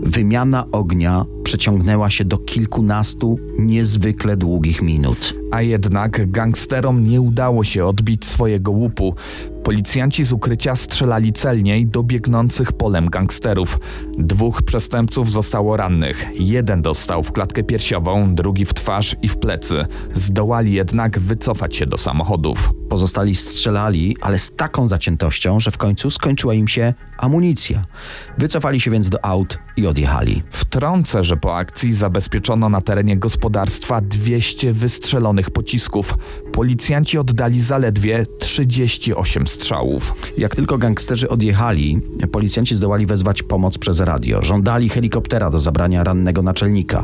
Wymiana 0.03 0.65
ognia 0.71 1.25
przeciągnęła 1.43 2.09
się 2.09 2.25
do 2.25 2.38
kilkunastu 2.38 3.39
niezwykle 3.59 4.38
długich 4.38 4.81
minut. 4.81 5.35
A 5.51 5.62
jednak 5.62 6.31
gangsterom 6.31 7.03
nie 7.03 7.21
udało 7.21 7.63
się 7.63 7.85
odbić 7.85 8.25
swojego 8.25 8.45
łupu. 8.70 9.16
Policjanci 9.65 10.24
z 10.24 10.31
ukrycia 10.31 10.75
strzelali 10.75 11.34
celniej 11.34 11.88
do 11.88 12.03
biegnących 12.03 12.72
polem 12.72 13.10
gangsterów. 13.10 13.79
Dwóch 14.17 14.62
przestępców 14.62 15.31
zostało 15.31 15.77
rannych. 15.77 16.25
Jeden 16.36 16.81
dostał 16.81 17.24
w 17.24 17.31
klatkę 17.31 17.63
piersiową, 17.63 18.36
drugi 18.36 18.65
w 18.65 18.74
twarz 18.74 19.15
i 19.22 19.27
w 19.27 19.38
plecy. 19.38 19.86
Zdołali 20.13 20.74
jednak 20.74 21.19
wycofać 21.19 21.75
się 21.75 21.86
do 21.86 21.98
samochodów. 21.98 22.74
Pozostali 22.89 23.36
strzelali, 23.36 24.17
ale 24.22 24.39
z 24.39 24.51
taką 24.51 24.88
zaciętością, 24.88 25.60
że 25.60 25.72
w 25.72 25.77
końcu 25.77 26.10
skończyła 26.10 26.53
im 26.53 26.67
się 26.67 26.93
amunicja. 27.17 27.86
Wycofali 28.38 28.81
się 28.81 28.91
więc 28.91 29.10
do 29.10 29.25
aut 29.25 29.60
i 29.77 29.88
odjechali. 29.88 30.43
Wtrącę, 30.51 31.24
że 31.24 31.38
po 31.38 31.57
akcji 31.57 31.93
zabezpieczono 31.93 32.69
na 32.69 32.81
terenie 32.81 33.17
gospodarstwa 33.17 34.01
200 34.01 34.74
wystrzelonych 34.74 35.51
pocisków. 35.51 36.17
Policjanci 36.51 37.17
oddali 37.17 37.60
zaledwie 37.60 38.25
38 38.39 39.48
strzałów. 39.48 39.54
Jak 40.38 40.55
tylko 40.55 40.77
gangsterzy 40.77 41.29
odjechali, 41.29 42.01
policjanci 42.31 42.75
zdołali 42.75 43.05
wezwać 43.05 43.43
pomoc 43.43 43.77
przez 43.77 44.00
radio. 44.00 44.43
Żądali 44.43 44.89
helikoptera 44.89 45.50
do 45.50 45.59
zabrania 45.59 46.03
rannego 46.03 46.41
naczelnika. 46.41 47.03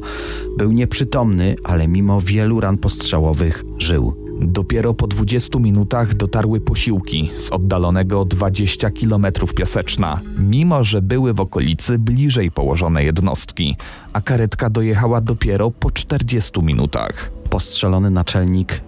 Był 0.58 0.72
nieprzytomny, 0.72 1.56
ale 1.64 1.88
mimo 1.88 2.22
wielu 2.22 2.60
ran 2.60 2.78
postrzałowych 2.78 3.64
żył. 3.78 4.32
Dopiero 4.42 4.94
po 4.94 5.08
20 5.08 5.60
minutach 5.60 6.14
dotarły 6.14 6.62
posiłki 6.62 7.32
z 7.36 7.52
oddalonego 7.52 8.26
20 8.26 8.92
km 8.92 9.26
Piaseczna, 9.56 10.20
mimo 10.40 10.84
że 10.84 11.02
były 11.02 11.34
w 11.34 11.40
okolicy 11.40 12.00
bliżej 12.00 12.52
położone 12.52 13.04
jednostki, 13.04 13.76
a 14.14 14.22
karetka 14.22 14.70
dojechała 14.70 15.22
dopiero 15.22 15.72
po 15.72 15.92
40 15.92 16.62
minutach. 16.62 17.32
Postrzelony 17.50 18.10
naczelnik 18.10 18.82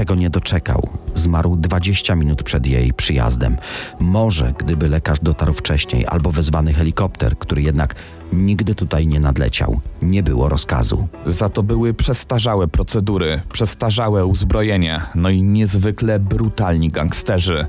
tego 0.00 0.14
nie 0.14 0.30
doczekał. 0.30 0.88
Zmarł 1.14 1.56
20 1.56 2.14
minut 2.14 2.42
przed 2.42 2.66
jej 2.66 2.92
przyjazdem. 2.92 3.56
Może 3.98 4.54
gdyby 4.58 4.88
lekarz 4.88 5.20
dotarł 5.20 5.52
wcześniej 5.52 6.06
albo 6.06 6.30
wezwany 6.30 6.74
helikopter, 6.74 7.38
który 7.38 7.62
jednak 7.62 7.94
nigdy 8.32 8.74
tutaj 8.74 9.06
nie 9.06 9.20
nadleciał, 9.20 9.80
nie 10.02 10.22
było 10.22 10.48
rozkazu. 10.48 11.08
Za 11.26 11.48
to 11.48 11.62
były 11.62 11.94
przestarzałe 11.94 12.68
procedury, 12.68 13.42
przestarzałe 13.52 14.26
uzbrojenie, 14.26 15.00
no 15.14 15.30
i 15.30 15.42
niezwykle 15.42 16.20
brutalni 16.20 16.88
gangsterzy. 16.90 17.66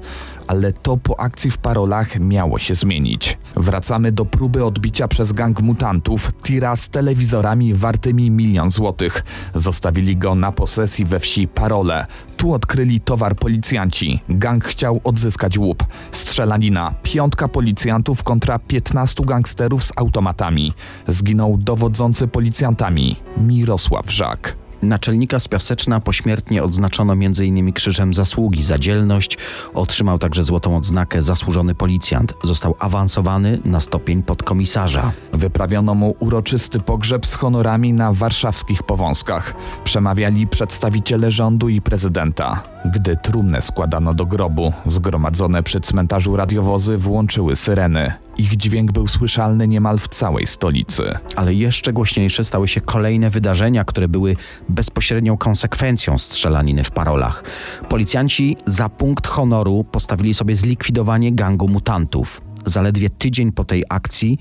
Ale 0.48 0.74
to 0.74 0.98
po 0.98 1.20
akcji 1.20 1.52
w 1.52 1.58
parolach 1.58 2.20
miało 2.20 2.60
się 2.60 2.76
zmienić. 2.76 3.38
Wracamy 3.56 4.12
do 4.12 4.26
próby 4.26 4.66
odbicia 4.66 5.08
przez 5.08 5.34
gang 5.34 5.62
mutantów 5.62 6.32
tira 6.44 6.76
z 6.76 6.90
telewizorami 6.90 7.74
wartymi 7.74 8.32
milion 8.32 8.72
złotych. 8.72 9.24
Zostawili 9.56 10.18
go 10.18 10.36
na 10.36 10.52
posesji 10.52 11.06
we 11.06 11.20
wsi 11.20 11.48
Parole. 11.48 12.06
Tu 12.38 12.54
odkryli 12.54 13.00
towar 13.00 13.36
policjanci. 13.36 14.20
Gang 14.30 14.66
chciał 14.66 15.02
odzyskać 15.04 15.58
łup. 15.58 15.84
Strzelanina. 16.12 16.94
Piątka 17.04 17.48
policjantów 17.48 18.24
kontra 18.24 18.60
15 18.60 19.24
gangsterów 19.26 19.84
z 19.84 19.92
automatami. 19.96 20.74
Zginął 21.08 21.58
dowodzący 21.58 22.28
policjantami 22.28 23.16
Mirosław 23.38 24.12
Żak. 24.12 24.61
Naczelnika 24.82 25.40
z 25.40 25.48
Piaseczna 25.48 26.00
pośmiertnie 26.00 26.64
odznaczono 26.64 27.14
m.in. 27.14 27.74
Krzyżem 27.74 28.14
Zasługi 28.14 28.64
za 28.64 28.78
dzielność. 28.78 29.38
Otrzymał 29.74 30.20
także 30.20 30.44
złotą 30.44 30.78
odznakę 30.78 31.22
Zasłużony 31.22 31.76
Policjant. 31.76 32.34
Został 32.44 32.76
awansowany 32.80 33.60
na 33.66 33.80
stopień 33.80 34.24
podkomisarza. 34.24 35.12
Wyprawiono 35.34 35.96
mu 35.96 36.16
uroczysty 36.20 36.80
pogrzeb 36.80 37.26
z 37.26 37.36
honorami 37.36 37.94
na 37.94 38.14
warszawskich 38.14 38.84
powązkach. 38.84 39.54
Przemawiali 39.84 40.48
przedstawiciele 40.48 41.32
rządu 41.32 41.70
i 41.70 41.82
prezydenta. 41.82 42.64
Gdy 42.86 43.18
trumnę 43.18 43.62
składano 43.62 44.14
do 44.14 44.26
grobu, 44.26 44.74
zgromadzone 44.86 45.64
przy 45.64 45.82
cmentarzu 45.82 46.36
radiowozy 46.36 46.98
włączyły 46.98 47.56
syreny. 47.56 48.14
Ich 48.38 48.58
dźwięk 48.58 48.92
był 48.92 49.08
słyszalny 49.08 49.68
niemal 49.68 50.00
w 50.00 50.08
całej 50.08 50.48
stolicy. 50.48 51.04
Ale 51.36 51.54
jeszcze 51.54 51.94
głośniejsze 51.94 52.44
stały 52.44 52.68
się 52.68 52.82
kolejne 52.82 53.30
wydarzenia, 53.30 53.86
które 53.86 54.08
były 54.08 54.36
bezpośrednią 54.70 55.38
konsekwencją 55.38 56.20
strzelaniny 56.20 56.84
w 56.84 56.92
parolach. 56.92 57.44
Policjanci 57.90 58.58
za 58.66 58.90
punkt 58.90 59.28
honoru 59.28 59.84
postawili 59.92 60.34
sobie 60.34 60.56
zlikwidowanie 60.56 61.32
gangu 61.32 61.68
mutantów. 61.68 62.42
Zaledwie 62.66 63.10
tydzień 63.10 63.52
po 63.52 63.66
tej 63.66 63.84
akcji 63.90 64.40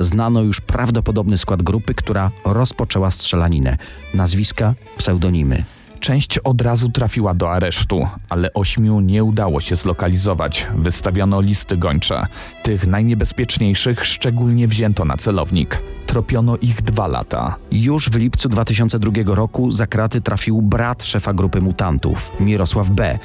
znano 0.00 0.42
już 0.42 0.60
prawdopodobny 0.60 1.38
skład 1.38 1.62
grupy, 1.62 1.94
która 1.94 2.30
rozpoczęła 2.44 3.10
strzelaninę. 3.10 3.78
Nazwiska, 4.14 4.74
pseudonimy. 4.98 5.64
Część 6.00 6.38
od 6.38 6.60
razu 6.60 6.88
trafiła 6.88 7.34
do 7.34 7.52
aresztu, 7.52 8.06
ale 8.28 8.52
ośmiu 8.54 9.00
nie 9.00 9.24
udało 9.24 9.60
się 9.60 9.76
zlokalizować. 9.76 10.66
Wystawiono 10.76 11.40
listy 11.40 11.76
gończe. 11.76 12.26
Tych 12.62 12.86
najniebezpieczniejszych 12.86 14.06
szczególnie 14.06 14.68
wzięto 14.68 15.04
na 15.04 15.16
celownik. 15.16 15.82
Tropiono 16.06 16.56
ich 16.56 16.82
dwa 16.82 17.06
lata. 17.06 17.56
Już 17.72 18.10
w 18.10 18.16
lipcu 18.16 18.48
2002 18.48 19.34
roku 19.34 19.70
za 19.70 19.86
kraty 19.86 20.20
trafił 20.20 20.62
brat 20.62 21.04
szefa 21.04 21.32
grupy 21.32 21.60
mutantów, 21.60 22.30
Mirosław 22.40 22.90
B. 22.90 23.18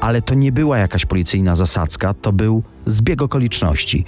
Ale 0.00 0.22
to 0.22 0.34
nie 0.34 0.52
była 0.52 0.78
jakaś 0.78 1.06
policyjna 1.06 1.56
zasadzka, 1.56 2.14
to 2.14 2.32
był 2.32 2.62
zbieg 2.86 3.22
okoliczności. 3.22 4.04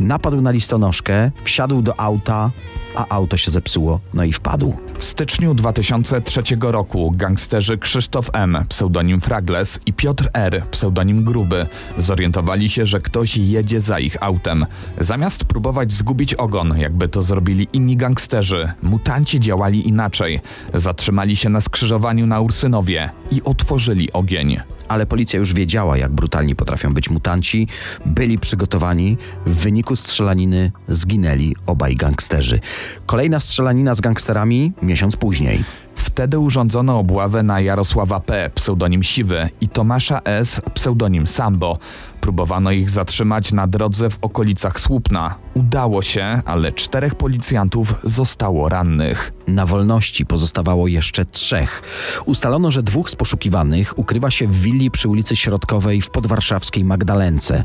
Napadł 0.00 0.40
na 0.40 0.50
listonoszkę, 0.50 1.30
wsiadł 1.44 1.82
do 1.82 2.00
auta, 2.00 2.50
a 2.96 3.06
auto 3.08 3.36
się 3.36 3.50
zepsuło, 3.50 4.00
no 4.14 4.24
i 4.24 4.32
wpadł. 4.32 4.74
W 4.98 5.04
styczniu 5.04 5.54
2003 5.54 6.42
roku 6.60 7.12
gangsterzy 7.16 7.78
Krzysztof 7.78 8.30
M., 8.32 8.64
pseudonim 8.68 9.20
Fragles 9.20 9.80
i 9.86 9.92
Piotr 9.92 10.30
R., 10.34 10.62
pseudonim 10.70 11.24
Gruby, 11.24 11.66
zorientowali 11.98 12.68
się, 12.68 12.86
że 12.86 13.00
ktoś 13.00 13.36
jedzie 13.36 13.80
za 13.80 13.98
ich 13.98 14.22
autem. 14.22 14.66
Zamiast 14.98 15.44
próbować 15.44 15.92
zgubić 15.92 16.34
ogon, 16.34 16.78
jakby 16.78 17.08
to 17.08 17.22
zrobili 17.22 17.68
inni 17.72 17.96
gangsterzy, 17.96 18.72
mutanci 18.82 19.40
działali 19.40 19.88
inaczej. 19.88 20.40
Zatrzymali 20.74 21.36
się 21.36 21.48
na 21.48 21.60
skrzyżowaniu 21.60 22.26
na 22.26 22.40
Ursynowie 22.40 23.10
i 23.30 23.42
otworzyli 23.42 24.12
ogień. 24.12 24.60
ale 24.88 25.06
policja 25.06 25.38
już 25.38 25.54
wiedziała, 25.54 25.96
jak 25.96 26.12
brutalni 26.12 26.56
potrafią 26.56 26.94
być 26.94 27.10
mutanci, 27.10 27.68
byli 28.10 28.38
przygotowani. 28.38 29.16
W 29.46 29.54
wyniku 29.54 29.96
strzelaniny 29.96 30.72
zginęli 30.88 31.56
obaj 31.66 31.96
gangsterzy. 31.96 32.60
Kolejna 33.06 33.40
strzelanina 33.40 33.94
z 33.94 34.00
gangsterami 34.00 34.72
miesiąc 34.82 35.16
później. 35.16 35.64
Wtedy 35.94 36.38
urządzono 36.38 36.98
obławę 36.98 37.42
na 37.42 37.60
Jarosława 37.60 38.20
P., 38.20 38.50
pseudonim 38.54 39.02
Siwy, 39.02 39.48
i 39.60 39.68
Tomasza 39.68 40.20
S., 40.24 40.60
pseudonim 40.74 41.26
Sambo. 41.26 41.78
Próbowano 42.20 42.70
ich 42.70 42.90
zatrzymać 42.90 43.52
na 43.52 43.66
drodze 43.66 44.10
w 44.10 44.18
okolicach 44.22 44.80
Słupna. 44.80 45.34
Udało 45.54 46.02
się, 46.02 46.42
ale 46.44 46.72
czterech 46.72 47.14
policjantów 47.14 47.94
zostało 48.04 48.68
rannych. 48.68 49.32
Na 49.46 49.66
wolności 49.66 50.26
pozostawało 50.26 50.88
jeszcze 50.88 51.24
trzech. 51.24 51.82
Ustalono, 52.26 52.70
że 52.70 52.82
dwóch 52.82 53.10
z 53.10 53.16
poszukiwanych 53.16 53.98
ukrywa 53.98 54.30
się 54.30 54.46
w 54.46 54.60
willi 54.60 54.90
przy 54.90 55.08
ulicy 55.08 55.36
Środkowej 55.36 56.00
w 56.00 56.10
podwarszawskiej 56.10 56.84
Magdalence. 56.84 57.64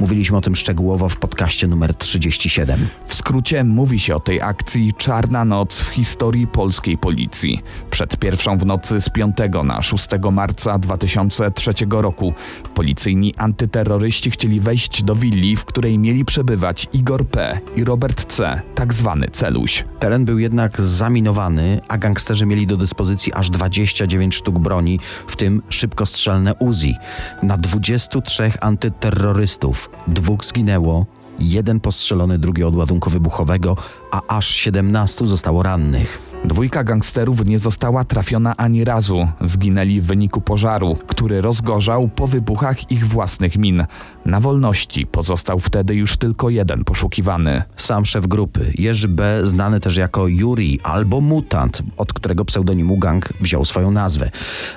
Mówiliśmy 0.00 0.36
o 0.36 0.40
tym 0.40 0.56
szczegółowo 0.56 1.08
w 1.08 1.16
podcaście 1.16 1.66
numer 1.66 1.94
37. 1.94 2.88
W 3.06 3.14
skrócie 3.14 3.64
mówi 3.64 3.98
się 3.98 4.16
o 4.16 4.20
tej 4.20 4.40
akcji 4.40 4.94
Czarna 4.98 5.44
Noc 5.44 5.80
w 5.80 5.88
historii 5.88 6.46
polskiej 6.46 6.98
policji. 6.98 7.62
Przed 7.90 8.16
pierwszą 8.16 8.58
w 8.58 8.66
nocy 8.66 9.00
z 9.00 9.08
5 9.08 9.36
na 9.64 9.82
6 9.82 10.08
marca 10.32 10.78
2003 10.78 11.72
roku 11.90 12.34
policyjni 12.74 13.34
antyterroryści 13.36 13.93
chcieli 14.30 14.60
wejść 14.60 15.02
do 15.02 15.14
willi, 15.14 15.56
w 15.56 15.64
której 15.64 15.98
mieli 15.98 16.24
przebywać 16.24 16.88
Igor 16.92 17.26
P. 17.26 17.60
i 17.76 17.84
Robert 17.84 18.24
C., 18.32 18.60
tak 18.74 18.94
zwany 18.94 19.28
celuś. 19.32 19.84
Teren 19.98 20.24
był 20.24 20.38
jednak 20.38 20.80
zaminowany, 20.80 21.80
a 21.88 21.98
gangsterzy 21.98 22.46
mieli 22.46 22.66
do 22.66 22.76
dyspozycji 22.76 23.32
aż 23.32 23.50
29 23.50 24.34
sztuk 24.34 24.58
broni, 24.58 25.00
w 25.26 25.36
tym 25.36 25.62
szybkostrzelne 25.68 26.54
Uzi. 26.54 26.94
Na 27.42 27.56
23 27.56 28.52
antyterrorystów 28.60 29.90
dwóch 30.06 30.44
zginęło, 30.44 31.06
jeden 31.38 31.80
postrzelony, 31.80 32.38
drugi 32.38 32.64
od 32.64 32.76
ładunku 32.76 33.10
wybuchowego, 33.10 33.76
a 34.10 34.20
aż 34.28 34.48
17 34.48 35.26
zostało 35.26 35.62
rannych. 35.62 36.33
Dwójka 36.44 36.84
gangsterów 36.84 37.44
nie 37.44 37.58
została 37.58 38.04
trafiona 38.04 38.56
ani 38.56 38.84
razu. 38.84 39.28
Zginęli 39.44 40.00
w 40.00 40.06
wyniku 40.06 40.40
pożaru, 40.40 40.98
który 41.06 41.40
rozgorzał 41.40 42.08
po 42.08 42.26
wybuchach 42.26 42.90
ich 42.90 43.08
własnych 43.08 43.56
min. 43.56 43.86
Na 44.26 44.40
wolności 44.40 45.06
pozostał 45.06 45.58
wtedy 45.58 45.94
już 45.94 46.16
tylko 46.16 46.50
jeden 46.50 46.84
poszukiwany. 46.84 47.62
Sam 47.76 48.06
szef 48.06 48.26
grupy, 48.26 48.72
Jerzy 48.78 49.08
B., 49.08 49.46
znany 49.46 49.80
też 49.80 49.96
jako 49.96 50.28
Yuri 50.28 50.80
albo 50.82 51.20
Mutant, 51.20 51.82
od 51.96 52.12
którego 52.12 52.44
pseudonimu 52.44 52.98
gang 52.98 53.28
wziął 53.40 53.64
swoją 53.64 53.90
nazwę, 53.90 54.30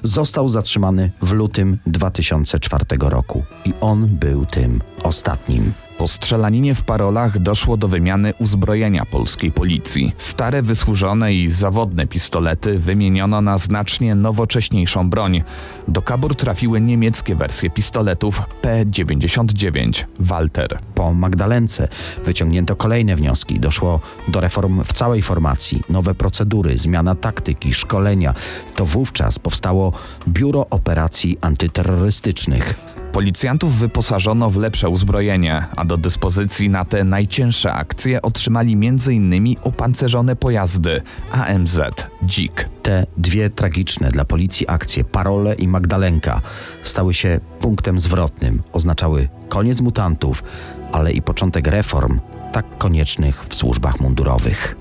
został 0.03 0.49
zatrzymany 0.49 1.11
w 1.21 1.31
lutym 1.31 1.77
2004 1.87 2.85
roku 2.99 3.43
i 3.65 3.73
on 3.81 4.07
był 4.07 4.45
tym 4.45 4.81
ostatnim. 5.03 5.86
Po 5.97 6.07
strzelaninie 6.07 6.75
w 6.75 6.83
parolach 6.83 7.39
doszło 7.39 7.77
do 7.77 7.87
wymiany 7.87 8.33
uzbrojenia 8.39 9.05
polskiej 9.05 9.51
policji. 9.51 10.13
Stare, 10.17 10.61
wysłużone 10.61 11.33
i 11.33 11.49
zawodne 11.49 12.07
pistolety 12.07 12.79
wymieniono 12.79 13.41
na 13.41 13.57
znacznie 13.57 14.15
nowocześniejszą 14.15 15.09
broń. 15.09 15.43
Do 15.87 16.01
kabur 16.01 16.35
trafiły 16.35 16.81
niemieckie 16.81 17.35
wersje 17.35 17.69
pistoletów 17.69 18.41
P99 18.61 20.03
Walter. 20.19 20.79
Po 20.95 21.13
Magdalence 21.13 21.87
wyciągnięto 22.25 22.75
kolejne 22.75 23.15
wnioski. 23.15 23.59
Doszło 23.59 23.99
do 24.27 24.39
reform 24.39 24.83
w 24.83 24.93
całej 24.93 25.21
formacji, 25.21 25.83
nowe 25.89 26.15
procedury, 26.15 26.77
zmiana 26.77 27.15
taktyki, 27.15 27.73
szkolenia. 27.73 28.33
To 28.75 28.85
wówczas 28.85 29.39
powstało 29.39 29.93
Biuro 30.27 30.65
Operacji 30.69 31.37
Antyterrorystycznych. 31.41 32.96
Policjantów 33.17 33.73
wyposażono 33.75 34.49
w 34.49 34.57
lepsze 34.57 34.89
uzbrojenie, 34.89 35.65
a 35.75 35.85
do 35.85 35.97
dyspozycji 35.97 36.69
na 36.69 36.85
te 36.85 37.03
najcięższe 37.03 37.73
akcje 37.73 38.21
otrzymali 38.21 38.73
m.in. 38.73 39.55
opancerzone 39.63 40.35
pojazdy 40.35 41.01
AMZ 41.31 41.79
Dzik. 42.23 42.69
Te 42.83 43.05
dwie 43.17 43.49
tragiczne 43.49 44.11
dla 44.11 44.25
policji 44.25 44.67
akcje, 44.67 45.03
Parole 45.03 45.55
i 45.55 45.67
Magdalenka, 45.67 46.41
stały 46.83 47.13
się 47.13 47.39
punktem 47.59 47.99
zwrotnym. 47.99 48.61
Oznaczały 48.73 49.29
koniec 49.49 49.81
mutantów, 49.81 50.43
ale 50.91 51.11
i 51.11 51.21
początek 51.21 51.67
reform, 51.67 52.19
tak 52.53 52.77
koniecznych 52.77 53.45
w 53.49 53.55
służbach 53.55 53.99
mundurowych. 53.99 54.75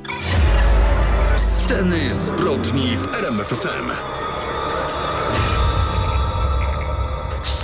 Sceny 1.36 2.10
zbrodni 2.10 2.96
w 2.96 3.14
RMFFM. 3.14 4.15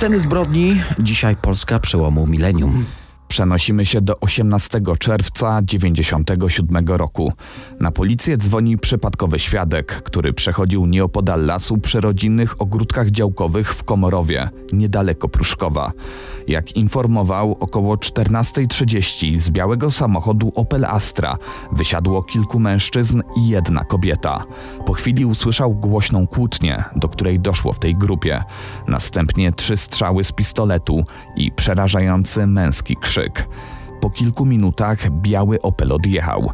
Sceny 0.02 0.21
zbrodni, 0.21 0.82
dzisiaj 0.99 1.37
Polska 1.37 1.78
przełomu 1.78 2.26
milenium. 2.26 2.85
Przenosimy 3.32 3.86
się 3.86 4.00
do 4.00 4.20
18 4.20 4.80
czerwca 4.98 5.60
97 5.62 6.86
roku. 6.86 7.32
Na 7.80 7.90
policję 7.90 8.36
dzwoni 8.36 8.78
przypadkowy 8.78 9.38
świadek, 9.38 10.02
który 10.02 10.32
przechodził 10.32 10.86
nieopodal 10.86 11.46
lasu 11.46 11.78
przy 11.78 12.00
rodzinnych 12.00 12.62
ogródkach 12.62 13.10
działkowych 13.10 13.74
w 13.74 13.84
Komorowie, 13.84 14.48
niedaleko 14.72 15.28
Pruszkowa. 15.28 15.92
Jak 16.46 16.76
informował, 16.76 17.56
około 17.60 17.96
14.30 17.96 19.38
z 19.38 19.50
białego 19.50 19.90
samochodu 19.90 20.52
Opel 20.54 20.84
Astra 20.84 21.38
wysiadło 21.72 22.22
kilku 22.22 22.60
mężczyzn 22.60 23.22
i 23.36 23.48
jedna 23.48 23.84
kobieta. 23.84 24.44
Po 24.86 24.92
chwili 24.92 25.24
usłyszał 25.24 25.74
głośną 25.74 26.26
kłótnię, 26.26 26.84
do 26.96 27.08
której 27.08 27.40
doszło 27.40 27.72
w 27.72 27.78
tej 27.78 27.94
grupie. 27.94 28.42
Następnie 28.88 29.52
trzy 29.52 29.76
strzały 29.76 30.24
z 30.24 30.32
pistoletu 30.32 31.04
i 31.36 31.52
przerażający 31.52 32.46
męski 32.46 32.96
krzyk. 32.96 33.22
Po 34.00 34.11
kilku 34.11 34.47
minutach 34.47 35.11
biały 35.11 35.62
Opel 35.62 35.93
odjechał. 35.93 36.50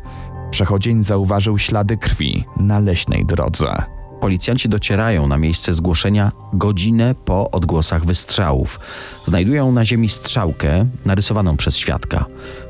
Przechodzień 0.51 1.03
zauważył 1.03 1.59
ślady 1.59 1.97
krwi 1.97 2.45
na 2.57 2.79
leśnej 2.79 3.27
drodze. 3.27 3.98
Policjanci 4.21 4.69
docierają 4.69 5.27
na 5.27 5.39
miejsce 5.39 5.75
zgłoszenia 5.75 6.33
godzinę 6.53 7.15
po 7.25 7.51
odgłosach 7.51 8.07
wystrzałów. 8.07 8.81
Znajdują 9.27 9.73
na 9.73 9.85
ziemi 9.85 10.09
strzałkę 10.09 10.87
narysowaną 11.05 11.57
przez 11.57 11.77
świadka. 11.77 12.25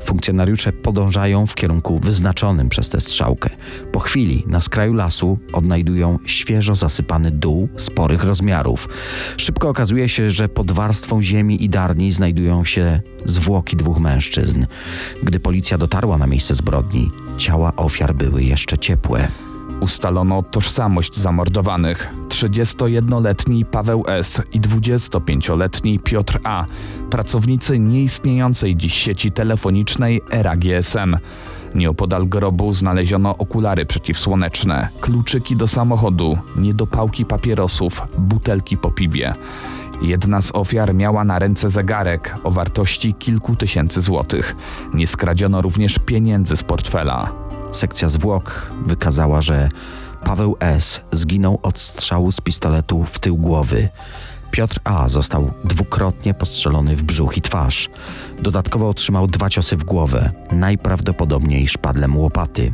Funkcjonariusze 0.04 0.72
podążają 0.72 1.46
w 1.46 1.54
kierunku 1.54 1.98
wyznaczonym 1.98 2.68
przez 2.68 2.88
tę 2.88 3.00
strzałkę. 3.00 3.50
Po 3.92 3.98
chwili 4.00 4.44
na 4.46 4.60
skraju 4.60 4.94
lasu 4.94 5.38
odnajdują 5.52 6.18
świeżo 6.26 6.76
zasypany 6.76 7.30
dół 7.30 7.68
sporych 7.76 8.24
rozmiarów. 8.24 8.88
Szybko 9.36 9.68
okazuje 9.68 10.08
się, 10.08 10.30
że 10.30 10.48
pod 10.48 10.72
warstwą 10.72 11.22
ziemi 11.22 11.64
i 11.64 11.68
darni 11.68 12.12
znajdują 12.12 12.64
się 12.64 13.00
zwłoki 13.24 13.76
dwóch 13.76 13.98
mężczyzn. 13.98 14.66
Gdy 15.22 15.40
policja 15.40 15.78
dotarła 15.78 16.18
na 16.18 16.26
miejsce 16.26 16.54
zbrodni, 16.54 17.10
ciała 17.38 17.76
ofiar 17.76 18.14
były 18.14 18.44
jeszcze 18.44 18.78
ciepłe. 18.78 19.47
Ustalono 19.80 20.42
tożsamość 20.42 21.16
zamordowanych. 21.16 22.14
31-letni 22.28 23.64
Paweł 23.64 24.04
S. 24.06 24.42
i 24.52 24.60
25-letni 24.60 25.98
Piotr 25.98 26.40
A. 26.44 26.64
Pracownicy 27.10 27.78
nieistniejącej 27.78 28.76
dziś 28.76 28.94
sieci 28.94 29.32
telefonicznej 29.32 30.20
ERA 30.32 30.56
GSM. 30.56 31.16
Nieopodal 31.74 32.26
grobu 32.26 32.72
znaleziono 32.72 33.36
okulary 33.36 33.86
przeciwsłoneczne, 33.86 34.88
kluczyki 35.00 35.56
do 35.56 35.68
samochodu, 35.68 36.38
niedopałki 36.56 37.24
papierosów, 37.24 38.02
butelki 38.18 38.76
po 38.76 38.90
piwie. 38.90 39.32
Jedna 40.02 40.42
z 40.42 40.54
ofiar 40.54 40.94
miała 40.94 41.24
na 41.24 41.38
ręce 41.38 41.68
zegarek 41.68 42.34
o 42.44 42.50
wartości 42.50 43.14
kilku 43.14 43.56
tysięcy 43.56 44.00
złotych. 44.00 44.56
Nie 44.94 45.06
skradziono 45.06 45.62
również 45.62 45.98
pieniędzy 45.98 46.56
z 46.56 46.62
portfela. 46.62 47.47
Sekcja 47.72 48.08
zwłok 48.08 48.72
wykazała, 48.86 49.42
że 49.42 49.68
Paweł 50.24 50.56
S. 50.60 51.00
zginął 51.12 51.58
od 51.62 51.80
strzału 51.80 52.32
z 52.32 52.40
pistoletu 52.40 53.04
w 53.04 53.18
tył 53.18 53.36
głowy. 53.36 53.88
Piotr 54.50 54.80
A. 54.84 55.08
został 55.08 55.50
dwukrotnie 55.64 56.34
postrzelony 56.34 56.96
w 56.96 57.02
brzuch 57.02 57.36
i 57.36 57.42
twarz. 57.42 57.88
Dodatkowo 58.42 58.88
otrzymał 58.88 59.26
dwa 59.26 59.50
ciosy 59.50 59.76
w 59.76 59.84
głowę, 59.84 60.30
najprawdopodobniej 60.52 61.68
szpadlem 61.68 62.16
łopaty. 62.16 62.72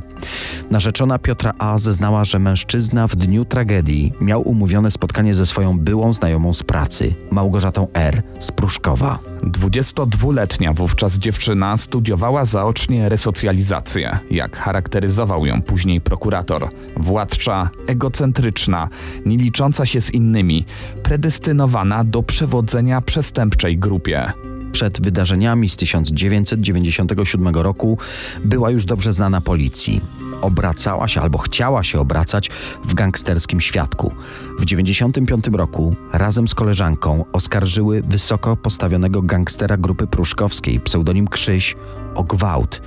Narzeczona 0.71 1.19
Piotra 1.19 1.53
A. 1.59 1.79
zeznała, 1.79 2.25
że 2.25 2.39
mężczyzna 2.39 3.09
w 3.09 3.17
dniu 3.17 3.45
tragedii 3.45 4.13
miał 4.21 4.49
umówione 4.49 4.91
spotkanie 4.91 5.35
ze 5.35 5.47
swoją 5.47 5.79
byłą 5.79 6.13
znajomą 6.13 6.55
z 6.55 6.63
pracy, 6.63 7.15
Małgorzatą 7.31 7.87
R. 7.95 8.23
z 8.41 8.53
Pruszkowa. 8.53 9.19
22-letnia 9.43 10.73
wówczas 10.73 11.19
dziewczyna 11.19 11.77
studiowała 11.77 12.45
zaocznie 12.45 13.09
resocjalizację, 13.09 14.19
jak 14.31 14.57
charakteryzował 14.57 15.47
ją 15.47 15.63
później 15.63 16.01
prokurator. 16.01 16.69
Władcza, 16.97 17.71
egocentryczna, 17.87 18.89
nie 19.27 19.37
licząca 19.37 19.87
się 19.87 20.01
z 20.01 20.11
innymi, 20.11 20.65
predestynowana 21.03 22.05
do 22.05 22.23
przewodzenia 22.23 23.01
przestępczej 23.01 23.79
grupie. 23.79 24.33
Przed 24.75 25.01
wydarzeniami 25.01 25.69
z 25.69 25.77
1997 25.77 27.49
roku 27.49 27.99
była 28.45 28.71
już 28.71 28.85
dobrze 28.85 29.13
znana 29.13 29.41
policji. 29.41 30.01
Obracała 30.43 31.09
się 31.09 31.21
albo 31.21 31.39
chciała 31.39 31.85
się 31.85 32.01
obracać 32.01 32.51
w 32.85 32.95
gangsterskim 32.95 33.61
świadku. 33.61 34.15
W 34.59 34.67
1995 34.67 35.57
roku 35.59 35.97
razem 36.13 36.49
z 36.49 36.55
koleżanką 36.55 37.25
oskarżyły 37.33 38.03
wysoko 38.03 38.57
postawionego 38.57 39.23
gangstera 39.23 39.77
grupy 39.77 40.07
pruszkowskiej, 40.07 40.81
pseudonim 40.81 41.29
Krzyś, 41.29 41.77
o 42.15 42.25
gwałt. 42.25 42.83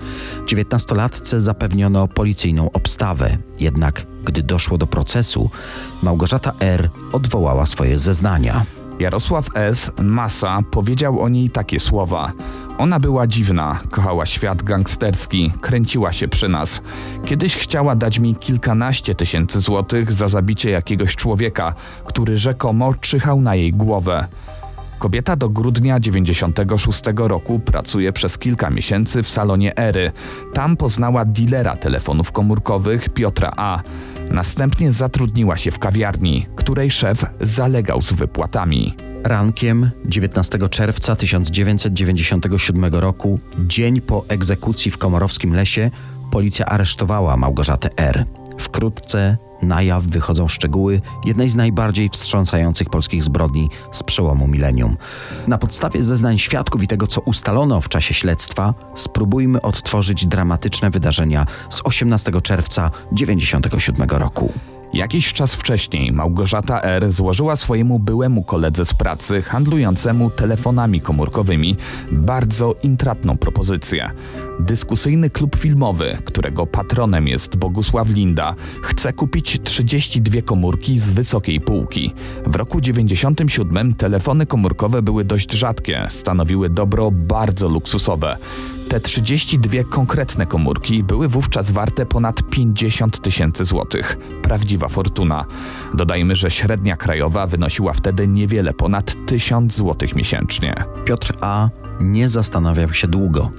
19-latce 0.46 1.40
zapewniono 1.40 2.08
policyjną 2.08 2.72
obstawę, 2.72 3.38
jednak 3.60 4.06
gdy 4.24 4.44
doszło 4.44 4.78
do 4.78 4.88
procesu, 4.88 5.50
Małgorzata 6.04 6.54
R. 6.60 6.90
odwołała 7.12 7.66
swoje 7.66 8.00
zeznania. 8.00 8.66
Jarosław 9.00 9.50
S., 9.54 9.92
Masa, 10.02 10.60
powiedział 10.72 11.22
o 11.22 11.30
niej 11.30 11.50
takie 11.50 11.80
słowa. 11.80 12.32
Ona 12.78 13.00
była 13.00 13.28
dziwna, 13.28 13.80
kochała 13.92 14.26
świat 14.26 14.64
gangsterski, 14.64 15.54
kręciła 15.62 16.14
się 16.14 16.28
przy 16.28 16.50
nas. 16.50 16.82
Kiedyś 17.26 17.56
chciała 17.56 17.96
dać 17.96 18.20
mi 18.20 18.36
kilkanaście 18.36 19.16
tysięcy 19.16 19.60
złotych 19.60 20.14
za 20.14 20.28
zabicie 20.30 20.70
jakiegoś 20.70 21.16
człowieka, 21.16 21.74
który 22.06 22.38
rzekomo 22.38 22.94
czyhał 22.94 23.42
na 23.42 23.56
jej 23.56 23.74
głowę. 23.74 24.28
Kobieta 25.00 25.36
do 25.36 25.50
grudnia 25.50 26.00
96 26.00 27.02
roku 27.16 27.60
pracuje 27.60 28.14
przez 28.14 28.38
kilka 28.38 28.70
miesięcy 28.70 29.24
w 29.24 29.30
salonie 29.30 29.78
Ery. 29.78 30.12
Tam 30.54 30.78
poznała 30.78 31.26
dilera 31.26 31.76
telefonów 31.76 32.32
komórkowych 32.32 33.10
Piotra 33.10 33.52
A. 33.58 33.82
Następnie 34.32 34.94
zatrudniła 34.94 35.58
się 35.58 35.72
w 35.72 35.80
kawiarni, 35.80 36.46
której 36.56 36.92
szef 36.92 37.26
zalegał 37.42 38.02
z 38.02 38.14
wypłatami. 38.14 38.96
Rankiem 39.24 39.90
19 40.06 40.70
czerwca 40.70 41.16
1997 41.16 42.86
roku, 42.86 43.40
dzień 43.60 44.02
po 44.02 44.26
egzekucji 44.28 44.92
w 44.92 44.98
komorowskim 44.98 45.56
lesie, 45.56 45.92
policja 46.32 46.66
aresztowała 46.66 47.38
Małgorzatę 47.38 47.90
R. 47.98 48.26
Wkrótce 48.60 49.38
na 49.62 49.82
jaw 49.82 50.04
wychodzą 50.04 50.48
szczegóły 50.48 51.02
jednej 51.26 51.50
z 51.50 51.56
najbardziej 51.56 52.10
wstrząsających 52.10 52.90
polskich 52.90 53.24
zbrodni 53.24 53.70
z 53.92 54.04
przełomu 54.04 54.48
milenium. 54.48 54.98
Na 55.48 55.58
podstawie 55.58 56.04
zeznań 56.04 56.38
świadków 56.38 56.84
i 56.84 56.88
tego, 56.88 57.08
co 57.08 57.22
ustalono 57.22 57.82
w 57.82 57.90
czasie 57.90 58.14
śledztwa, 58.14 58.74
spróbujmy 58.96 59.62
odtworzyć 59.62 60.26
dramatyczne 60.26 60.90
wydarzenia 60.90 61.46
z 61.70 61.82
18 61.84 62.42
czerwca 62.42 62.90
1997 62.90 64.10
roku. 64.10 64.54
Jakiś 64.94 65.34
czas 65.34 65.56
wcześniej 65.56 66.12
Małgorzata 66.12 66.82
R. 66.82 67.12
złożyła 67.12 67.56
swojemu 67.56 68.00
byłemu 68.00 68.44
koledze 68.44 68.86
z 68.86 68.94
pracy, 68.94 69.42
handlującemu 69.42 70.30
telefonami 70.30 71.02
komórkowymi, 71.02 71.78
bardzo 72.12 72.76
intratną 72.84 73.38
propozycję. 73.38 74.12
Dyskusyjny 74.60 75.30
klub 75.30 75.56
filmowy, 75.56 76.18
którego 76.26 76.68
patronem 76.68 77.28
jest 77.28 77.56
Bogusław 77.56 78.10
Linda, 78.10 78.56
chce 78.82 79.14
kupić 79.14 79.60
32 79.64 80.42
komórki 80.42 81.00
z 81.00 81.10
wysokiej 81.10 81.60
półki. 81.62 82.14
W 82.46 82.56
roku 82.56 82.82
97 82.82 83.94
telefony 83.94 84.46
komórkowe 84.46 85.02
były 85.02 85.24
dość 85.26 85.54
rzadkie, 85.54 86.06
stanowiły 86.10 86.70
dobro 86.70 87.12
bardzo 87.12 87.70
luksusowe. 87.70 88.38
Te 88.90 89.00
32 89.00 89.84
konkretne 89.84 90.46
komórki 90.46 91.04
były 91.04 91.28
wówczas 91.28 91.72
warte 91.72 92.06
ponad 92.06 92.42
50 92.50 93.22
tysięcy 93.22 93.64
złotych. 93.64 94.18
Prawdziwa 94.42 94.88
fortuna. 94.88 95.46
Dodajmy, 95.94 96.36
że 96.36 96.52
średnia 96.52 96.98
krajowa 96.98 97.48
wynosiła 97.48 97.94
wtedy 97.94 98.28
niewiele 98.28 98.74
ponad 98.74 99.16
1000 99.26 99.76
złotych 99.76 100.16
miesięcznie. 100.16 100.84
Piotr 101.06 101.34
A. 101.42 101.70
nie 102.00 102.30
zastanawiał 102.30 102.94
się 102.94 103.08
długo. 103.08 103.52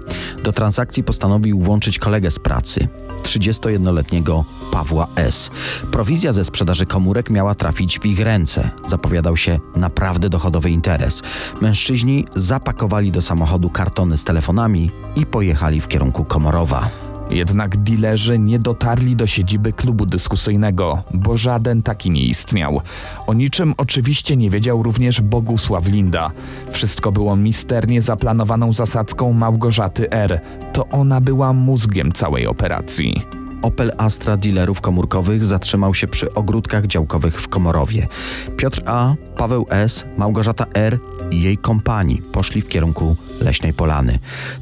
Do 0.44 0.52
transakcji 0.52 1.04
postanowił 1.04 1.60
włączyć 1.60 1.98
kolegę 1.98 2.30
z 2.30 2.38
pracy, 2.38 2.88
31-letniego 3.22 4.44
Pawła 4.72 5.06
S. 5.16 5.50
Prowizja 5.90 6.32
ze 6.32 6.44
sprzedaży 6.44 6.86
komórek 6.86 7.30
miała 7.30 7.54
trafić 7.54 7.98
w 7.98 8.06
ich 8.06 8.20
ręce. 8.20 8.70
Zapowiadał 8.86 9.36
się 9.36 9.60
naprawdę 9.76 10.28
dochodowy 10.28 10.70
interes. 10.70 11.22
Mężczyźni 11.60 12.26
zapakowali 12.34 13.12
do 13.12 13.22
samochodu 13.22 13.70
kartony 13.70 14.16
z 14.16 14.24
telefonami 14.24 14.90
i 15.16 15.26
pojechali 15.26 15.80
w 15.80 15.88
kierunku 15.88 16.24
Komorowa. 16.24 17.07
Jednak 17.30 17.76
dilerzy 17.76 18.38
nie 18.38 18.58
dotarli 18.58 19.16
do 19.16 19.26
siedziby 19.26 19.72
klubu 19.72 20.06
dyskusyjnego, 20.06 21.02
bo 21.14 21.36
żaden 21.36 21.82
taki 21.82 22.10
nie 22.10 22.22
istniał. 22.22 22.80
O 23.26 23.34
niczym 23.34 23.74
oczywiście 23.76 24.36
nie 24.36 24.50
wiedział 24.50 24.82
również 24.82 25.20
Bogusław 25.20 25.86
Linda. 25.86 26.30
Wszystko 26.70 27.12
było 27.12 27.36
misternie 27.36 28.02
zaplanowaną 28.02 28.72
zasadzką 28.72 29.32
Małgorzaty 29.32 30.10
R. 30.10 30.40
To 30.72 30.88
ona 30.88 31.20
była 31.20 31.52
mózgiem 31.52 32.12
całej 32.12 32.46
operacji. 32.46 33.22
Opel 33.62 33.92
Astra 33.98 34.36
dealerów 34.36 34.80
komórkowych 34.80 35.44
zatrzymał 35.44 35.94
się 35.94 36.06
przy 36.06 36.34
ogródkach 36.34 36.86
działkowych 36.86 37.40
w 37.40 37.48
Komorowie. 37.48 38.08
Piotr 38.56 38.82
A., 38.86 39.14
Paweł 39.36 39.66
S., 39.70 40.06
Małgorzata 40.16 40.66
R. 40.74 40.98
i 41.30 41.42
jej 41.42 41.58
kompanii 41.58 42.22
poszli 42.32 42.60
w 42.60 42.68
kierunku 42.68 43.16
Leśnej 43.40 43.72
Polany. 43.72 44.18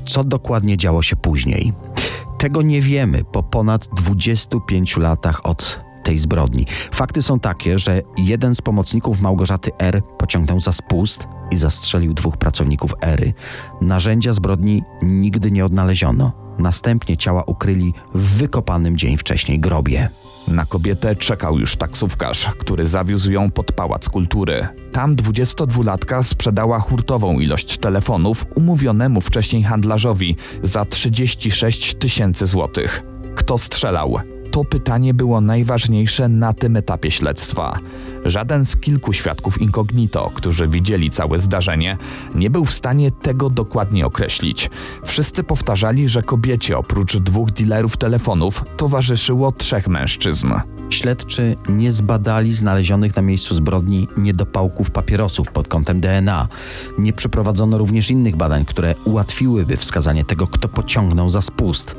Co 0.07 0.24
dokładnie 0.24 0.76
działo 0.76 1.02
się 1.02 1.16
później? 1.16 1.72
Tego 2.38 2.62
nie 2.62 2.83
wiemy 2.83 3.25
po 3.25 3.42
ponad 3.42 3.88
25 3.96 4.96
latach 4.96 5.46
od 5.46 5.81
tej 6.03 6.18
zbrodni. 6.18 6.66
Fakty 6.92 7.22
są 7.22 7.40
takie, 7.40 7.79
że 7.79 8.03
jeden 8.18 8.55
z 8.55 8.61
pomocników 8.61 9.20
Małgorzaty 9.20 9.70
R. 9.79 10.03
pociągnął 10.18 10.61
za 10.61 10.72
spust 10.72 11.29
i 11.51 11.57
zastrzelił 11.57 12.14
dwóch 12.14 12.37
pracowników 12.37 12.94
Ery. 13.01 13.35
Narzędzia 13.81 14.33
zbrodni 14.33 14.83
nigdy 15.03 15.51
nie 15.51 15.64
odnaleziono. 15.64 16.33
Następnie 16.59 17.16
ciała 17.16 17.42
ukryli 17.46 17.94
w 18.14 18.37
wykopanym 18.37 18.96
dzień 18.96 19.16
wcześniej 19.16 19.61
grobie. 19.61 20.09
Na 20.48 20.64
kobietę 20.64 21.16
czekał 21.16 21.59
już 21.59 21.76
taksówkarz, 21.76 22.50
który 22.59 22.87
zawiózł 22.87 23.30
ją 23.30 23.50
pod 23.50 23.72
Pałac 23.72 24.09
Kultury. 24.09 24.68
Tam 24.92 25.16
22-latka 25.16 26.22
sprzedała 26.22 26.78
hurtową 26.78 27.38
ilość 27.40 27.78
telefonów 27.78 28.46
umówionemu 28.54 29.20
wcześniej 29.20 29.62
handlarzowi 29.62 30.37
za 30.62 30.85
36 30.85 31.94
tysięcy 31.94 32.46
złotych. 32.46 33.02
Kto 33.35 33.59
strzelał? 33.59 34.18
To 34.56 34.64
pytanie 34.64 35.14
było 35.14 35.40
najważniejsze 35.40 36.28
na 36.28 36.52
tym 36.52 36.76
etapie 36.76 37.10
śledztwa. 37.10 37.78
Żaden 38.24 38.66
z 38.66 38.76
kilku 38.76 39.12
świadków 39.12 39.60
incognito, 39.60 40.30
którzy 40.34 40.68
widzieli 40.68 41.10
całe 41.10 41.38
zdarzenie, 41.38 41.96
nie 42.34 42.50
był 42.50 42.64
w 42.64 42.70
stanie 42.70 43.10
tego 43.10 43.50
dokładnie 43.50 44.06
określić. 44.06 44.70
Wszyscy 45.04 45.42
powtarzali, 45.42 46.08
że 46.08 46.22
kobiecie 46.22 46.78
oprócz 46.78 47.16
dwóch 47.16 47.50
dealerów 47.50 47.96
telefonów 47.96 48.64
towarzyszyło 48.76 49.52
trzech 49.52 49.88
mężczyzn. 49.88 50.48
Śledczy 50.90 51.57
nie 51.68 51.92
zbadali 51.92 52.53
znalezionych 52.53 53.16
na 53.16 53.22
miejscu 53.22 53.55
zbrodni 53.55 54.09
niedopałków 54.16 54.90
papierosów 54.90 55.49
pod 55.49 55.68
kątem 55.68 56.01
DNA. 56.01 56.49
Nie 56.99 57.12
przeprowadzono 57.12 57.79
również 57.79 58.11
innych 58.11 58.37
badań, 58.37 58.64
które 58.64 58.94
ułatwiłyby 59.05 59.77
wskazanie 59.77 60.25
tego, 60.25 60.46
kto 60.46 60.68
pociągnął 60.68 61.31
za 61.31 61.42
spust. 61.42 61.96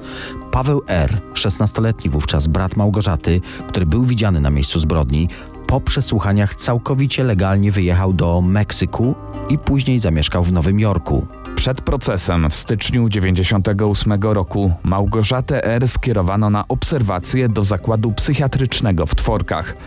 Paweł 0.52 0.82
R., 0.88 1.22
16-letni 1.34 2.10
wówczas 2.10 2.48
brat 2.48 2.78
Małgorzaty, 2.78 3.42
który 3.68 3.86
był 3.86 4.04
widziany 4.04 4.42
na 4.42 4.50
miejscu 4.50 4.80
zbrodni, 4.80 5.30
po 5.68 5.82
przesłuchaniach 5.82 6.56
całkowicie 6.56 7.24
legalnie 7.24 7.72
wyjechał 7.72 8.14
do 8.14 8.42
Meksyku 8.42 9.16
i 9.50 9.58
później 9.58 10.00
zamieszkał 10.00 10.44
w 10.44 10.52
Nowym 10.52 10.80
Jorku. 10.80 11.28
Przed 11.58 11.82
procesem 11.82 12.50
w 12.50 12.56
styczniu 12.56 13.10
98 13.10 14.22
roku 14.22 14.74
Małgorzatę 14.84 15.66
R. 15.66 15.88
skierowano 15.88 16.50
na 16.50 16.68
obserwację 16.68 17.50
do 17.50 17.64
zakładu 17.64 18.12
psychiatrycznego 18.12 19.06
w 19.06 19.16
Tworkach. 19.16 19.78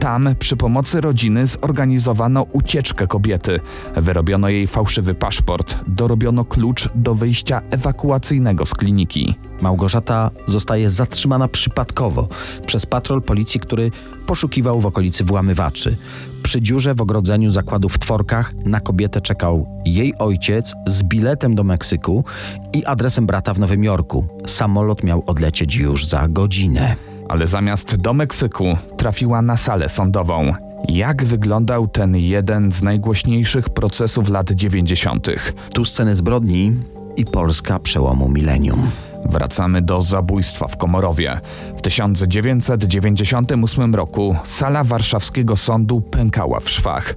Tam 0.00 0.34
przy 0.38 0.56
pomocy 0.56 1.00
rodziny 1.00 1.46
zorganizowano 1.46 2.42
ucieczkę 2.42 3.06
kobiety. 3.06 3.60
Wyrobiono 3.96 4.48
jej 4.48 4.66
fałszywy 4.66 5.14
paszport, 5.14 5.76
dorobiono 5.86 6.44
klucz 6.44 6.88
do 6.94 7.14
wyjścia 7.14 7.62
ewakuacyjnego 7.70 8.66
z 8.66 8.74
kliniki. 8.74 9.34
Małgorzata 9.60 10.30
zostaje 10.46 10.90
zatrzymana 10.90 11.48
przypadkowo 11.48 12.28
przez 12.66 12.86
patrol 12.86 13.22
policji, 13.22 13.60
który 13.60 13.90
poszukiwał 14.26 14.80
w 14.80 14.86
okolicy 14.86 15.24
włamywaczy. 15.24 15.96
Przy 16.42 16.62
dziurze 16.62 16.94
w 16.94 17.00
ogrodzeniu 17.00 17.52
zakładu 17.52 17.88
w 17.88 17.98
Tworkach 17.98 18.54
na 18.64 18.80
kobietę 18.80 19.20
czekał 19.20 19.66
jej 19.84 20.18
ojciec 20.18 20.74
z 20.86 21.02
biletem 21.02 21.54
do 21.54 21.64
Meksyku 21.64 22.24
i 22.72 22.84
adresem 22.84 23.26
brata 23.26 23.54
w 23.54 23.58
Nowym 23.58 23.84
Jorku. 23.84 24.26
Samolot 24.46 25.04
miał 25.04 25.22
odlecieć 25.26 25.76
już 25.76 26.06
za 26.06 26.28
godzinę. 26.28 27.07
Ale 27.28 27.46
zamiast 27.46 27.96
do 27.96 28.14
Meksyku 28.14 28.64
trafiła 28.96 29.42
na 29.42 29.56
salę 29.56 29.88
sądową. 29.88 30.52
Jak 30.88 31.24
wyglądał 31.24 31.88
ten 31.88 32.16
jeden 32.16 32.72
z 32.72 32.82
najgłośniejszych 32.82 33.68
procesów 33.68 34.28
lat 34.28 34.50
90.? 34.50 35.28
Tu 35.74 35.84
sceny 35.84 36.16
zbrodni 36.16 36.72
i 37.16 37.24
Polska 37.24 37.78
przełomu 37.78 38.28
milenium. 38.28 38.90
Wracamy 39.24 39.82
do 39.82 40.02
zabójstwa 40.02 40.68
w 40.68 40.76
Komorowie. 40.76 41.40
W 41.76 41.80
1998 41.80 43.94
roku 43.94 44.36
sala 44.44 44.84
warszawskiego 44.84 45.56
sądu 45.56 46.00
pękała 46.00 46.60
w 46.60 46.70
szwach. 46.70 47.14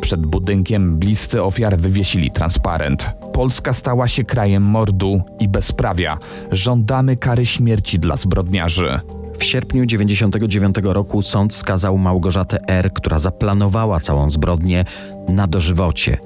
Przed 0.00 0.26
budynkiem 0.26 0.98
bliscy 0.98 1.42
ofiar 1.42 1.78
wywiesili 1.78 2.30
transparent. 2.30 3.10
Polska 3.32 3.72
stała 3.72 4.08
się 4.08 4.24
krajem 4.24 4.62
mordu 4.62 5.22
i 5.40 5.48
bezprawia. 5.48 6.18
Żądamy 6.50 7.16
kary 7.16 7.46
śmierci 7.46 7.98
dla 7.98 8.16
zbrodniarzy. 8.16 9.00
W 9.44 9.46
sierpniu 9.46 9.86
99 9.86 10.76
roku 10.82 11.22
sąd 11.22 11.54
skazał 11.54 11.98
Małgorzatę 11.98 12.58
R., 12.68 12.92
która 12.92 13.18
zaplanowała 13.18 14.00
całą 14.00 14.30
zbrodnię, 14.30 14.84
na 15.28 15.46
dożywocie. 15.46 16.16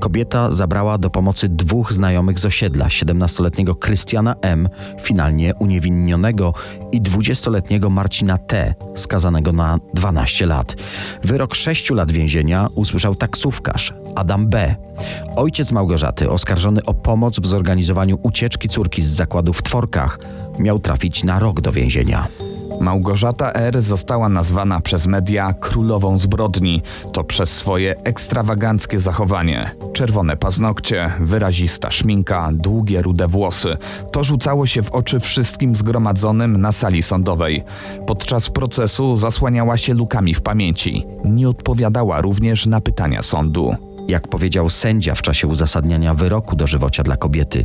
Kobieta 0.00 0.50
zabrała 0.50 0.98
do 0.98 1.10
pomocy 1.10 1.48
dwóch 1.48 1.92
znajomych 1.92 2.38
z 2.38 2.44
osiedla, 2.44 2.86
17-letniego 2.86 3.74
Krystiana 3.74 4.34
M., 4.42 4.68
finalnie 5.02 5.54
uniewinnionego, 5.54 6.54
i 6.92 7.02
20-letniego 7.02 7.90
Marcina 7.90 8.38
T., 8.38 8.74
skazanego 8.96 9.52
na 9.52 9.78
12 9.94 10.46
lat. 10.46 10.76
Wyrok 11.24 11.54
6 11.54 11.90
lat 11.90 12.12
więzienia 12.12 12.68
usłyszał 12.74 13.14
taksówkarz 13.14 13.94
Adam 14.14 14.48
B. 14.48 14.74
Ojciec 15.36 15.72
Małgorzaty, 15.72 16.30
oskarżony 16.30 16.84
o 16.84 16.94
pomoc 16.94 17.40
w 17.40 17.46
zorganizowaniu 17.46 18.18
ucieczki 18.22 18.68
córki 18.68 19.02
z 19.02 19.08
zakładu 19.08 19.52
w 19.52 19.62
Tworkach, 19.62 20.18
miał 20.58 20.78
trafić 20.78 21.24
na 21.24 21.38
rok 21.38 21.60
do 21.60 21.72
więzienia. 21.72 22.47
Małgorzata 22.80 23.52
R. 23.52 23.82
została 23.82 24.28
nazwana 24.28 24.80
przez 24.80 25.06
media 25.06 25.52
królową 25.52 26.18
zbrodni. 26.18 26.82
To 27.12 27.24
przez 27.24 27.52
swoje 27.56 27.94
ekstrawaganckie 28.04 28.98
zachowanie. 28.98 29.70
Czerwone 29.92 30.36
paznokcie, 30.36 31.12
wyrazista 31.20 31.90
szminka, 31.90 32.50
długie 32.52 33.02
rude 33.02 33.28
włosy. 33.28 33.76
To 34.12 34.24
rzucało 34.24 34.66
się 34.66 34.82
w 34.82 34.92
oczy 34.92 35.20
wszystkim 35.20 35.76
zgromadzonym 35.76 36.60
na 36.60 36.72
sali 36.72 37.02
sądowej. 37.02 37.64
Podczas 38.06 38.50
procesu 38.50 39.16
zasłaniała 39.16 39.76
się 39.76 39.94
lukami 39.94 40.34
w 40.34 40.42
pamięci. 40.42 41.04
Nie 41.24 41.48
odpowiadała 41.48 42.20
również 42.20 42.66
na 42.66 42.80
pytania 42.80 43.22
sądu. 43.22 43.74
Jak 44.08 44.28
powiedział 44.28 44.70
sędzia 44.70 45.14
w 45.14 45.22
czasie 45.22 45.46
uzasadniania 45.46 46.14
wyroku 46.14 46.56
dożywocia 46.56 47.02
dla 47.02 47.16
kobiety, 47.16 47.64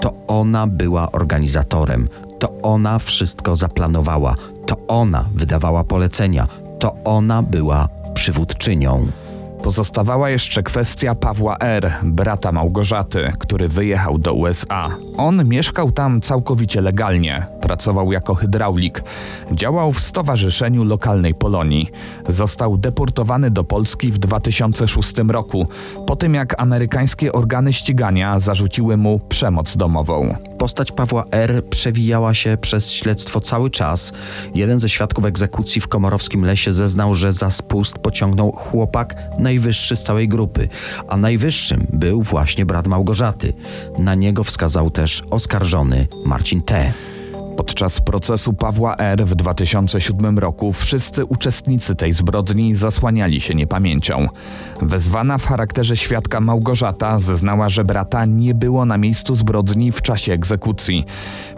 to 0.00 0.12
ona 0.26 0.66
była 0.66 1.12
organizatorem, 1.12 2.08
to 2.38 2.52
ona 2.62 2.98
wszystko 2.98 3.56
zaplanowała, 3.56 4.34
to 4.66 4.76
ona 4.88 5.24
wydawała 5.34 5.84
polecenia, 5.84 6.46
to 6.78 6.96
ona 7.04 7.42
była 7.42 7.88
przywódczynią. 8.14 9.06
Pozostawała 9.62 10.30
jeszcze 10.30 10.62
kwestia 10.62 11.14
Pawła 11.14 11.56
R., 11.60 11.92
brata 12.02 12.52
Małgorzaty, 12.52 13.32
który 13.38 13.68
wyjechał 13.68 14.18
do 14.18 14.34
USA. 14.34 14.88
On 15.16 15.48
mieszkał 15.48 15.92
tam 15.92 16.20
całkowicie 16.20 16.80
legalnie. 16.80 17.46
Pracował 17.60 18.12
jako 18.12 18.34
hydraulik. 18.34 19.02
Działał 19.52 19.92
w 19.92 20.00
Stowarzyszeniu 20.00 20.84
Lokalnej 20.84 21.34
Polonii. 21.34 21.90
Został 22.28 22.76
deportowany 22.76 23.50
do 23.50 23.64
Polski 23.64 24.12
w 24.12 24.18
2006 24.18 25.14
roku, 25.28 25.68
po 26.06 26.16
tym 26.16 26.34
jak 26.34 26.60
amerykańskie 26.60 27.32
organy 27.32 27.72
ścigania 27.72 28.38
zarzuciły 28.38 28.96
mu 28.96 29.20
przemoc 29.28 29.76
domową. 29.76 30.34
Postać 30.58 30.92
Pawła 30.92 31.24
R. 31.30 31.64
przewijała 31.70 32.34
się 32.34 32.56
przez 32.60 32.92
śledztwo 32.92 33.40
cały 33.40 33.70
czas. 33.70 34.12
Jeden 34.54 34.78
ze 34.80 34.88
świadków 34.88 35.24
egzekucji 35.24 35.80
w 35.80 35.88
komorowskim 35.88 36.44
lesie 36.44 36.72
zeznał, 36.72 37.14
że 37.14 37.32
za 37.32 37.50
spust 37.50 37.98
pociągnął 37.98 38.52
chłopak 38.52 39.14
najwyższy 39.58 39.96
z 39.96 40.02
całej 40.02 40.28
grupy, 40.28 40.68
a 41.08 41.16
najwyższym 41.16 41.86
był 41.92 42.22
właśnie 42.22 42.66
brat 42.66 42.86
Małgorzaty. 42.86 43.52
Na 43.98 44.14
niego 44.14 44.44
wskazał 44.44 44.90
też 44.90 45.22
oskarżony 45.30 46.08
Marcin 46.24 46.62
T. 46.62 46.92
Podczas 47.58 48.00
procesu 48.00 48.52
Pawła 48.52 48.96
R. 48.96 49.24
w 49.24 49.34
2007 49.34 50.38
roku 50.38 50.72
wszyscy 50.72 51.24
uczestnicy 51.24 51.96
tej 51.96 52.12
zbrodni 52.12 52.74
zasłaniali 52.74 53.40
się 53.40 53.54
niepamięcią. 53.54 54.28
Wezwana 54.82 55.38
w 55.38 55.46
charakterze 55.46 55.96
świadka 55.96 56.40
Małgorzata 56.40 57.18
zeznała, 57.18 57.68
że 57.68 57.84
brata 57.84 58.24
nie 58.24 58.54
było 58.54 58.84
na 58.84 58.98
miejscu 58.98 59.34
zbrodni 59.34 59.92
w 59.92 60.02
czasie 60.02 60.32
egzekucji. 60.32 61.04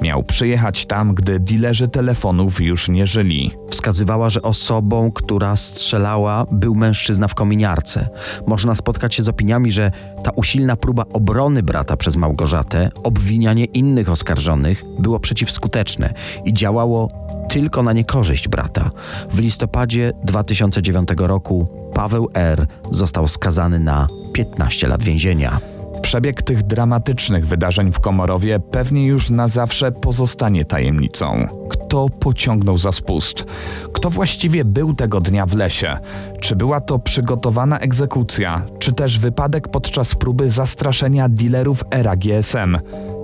Miał 0.03 0.23
przyjechać 0.23 0.87
tam, 0.87 1.15
gdy 1.15 1.41
dilerzy 1.41 1.89
telefonów 1.89 2.61
już 2.61 2.89
nie 2.89 3.07
żyli. 3.07 3.51
Wskazywała, 3.71 4.31
że 4.31 4.43
osobą, 4.43 5.13
która 5.13 5.57
strzelała, 5.57 6.47
był 6.51 6.75
mężczyzna 6.75 7.29
w 7.29 7.35
kominiarce. 7.35 8.09
Można 8.47 8.75
spotkać 8.75 9.15
się 9.15 9.23
z 9.23 9.29
opiniami, 9.29 9.73
że 9.73 9.93
ta 10.23 10.31
usilna 10.31 10.77
próba 10.77 11.05
obrony 11.13 11.63
brata 11.63 11.97
przez 11.97 12.17
Małgorzatę, 12.17 12.91
obwinianie 13.05 13.65
innych 13.65 14.11
oskarżonych 14.11 14.85
było 14.99 15.21
przeciwskuteczne 15.21 16.15
i 16.45 16.53
działało 16.53 17.09
tylko 17.49 17.83
na 17.83 17.93
niekorzyść 17.93 18.49
brata. 18.49 18.91
W 19.33 19.39
listopadzie 19.39 20.13
2009 20.25 21.09
roku 21.17 21.69
Paweł 21.95 22.29
R. 22.35 22.67
został 22.91 23.29
skazany 23.29 23.81
na 23.81 24.09
15 24.33 24.89
lat 24.89 25.03
więzienia. 25.03 25.70
Przebieg 26.11 26.43
tych 26.43 26.63
dramatycznych 26.63 27.47
wydarzeń 27.47 27.93
w 27.93 28.01
Komorowie 28.01 28.61
pewnie 28.61 29.07
już 29.07 29.31
na 29.31 29.49
zawsze 29.49 29.93
pozostanie 29.93 30.65
tajemnicą. 30.65 31.47
Kto 31.69 32.09
pociągnął 32.21 32.79
za 32.79 32.93
spust? 32.93 33.45
Kto 33.93 34.11
właściwie 34.11 34.65
był 34.65 34.95
tego 34.95 35.21
dnia 35.21 35.47
w 35.47 35.57
lesie? 35.57 35.97
Czy 36.41 36.57
była 36.57 36.81
to 36.81 36.99
przygotowana 36.99 37.79
egzekucja, 37.79 38.63
czy 38.79 38.93
też 38.93 39.19
wypadek 39.19 39.69
podczas 39.69 40.15
próby 40.15 40.51
zastraszenia 40.51 41.29
dealerów 41.29 41.85
era 41.91 42.17
GSM? 42.17 42.79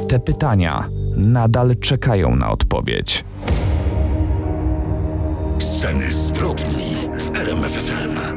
Te 0.09 0.19
pytania 0.19 0.89
nadal 1.17 1.77
czekają 1.77 2.37
na 2.37 2.51
odpowiedź. 2.51 3.25
Sceny 5.59 6.13
zbrodni 6.13 6.95
w 7.17 7.37
RMF 7.37 7.73
FM. 7.73 8.37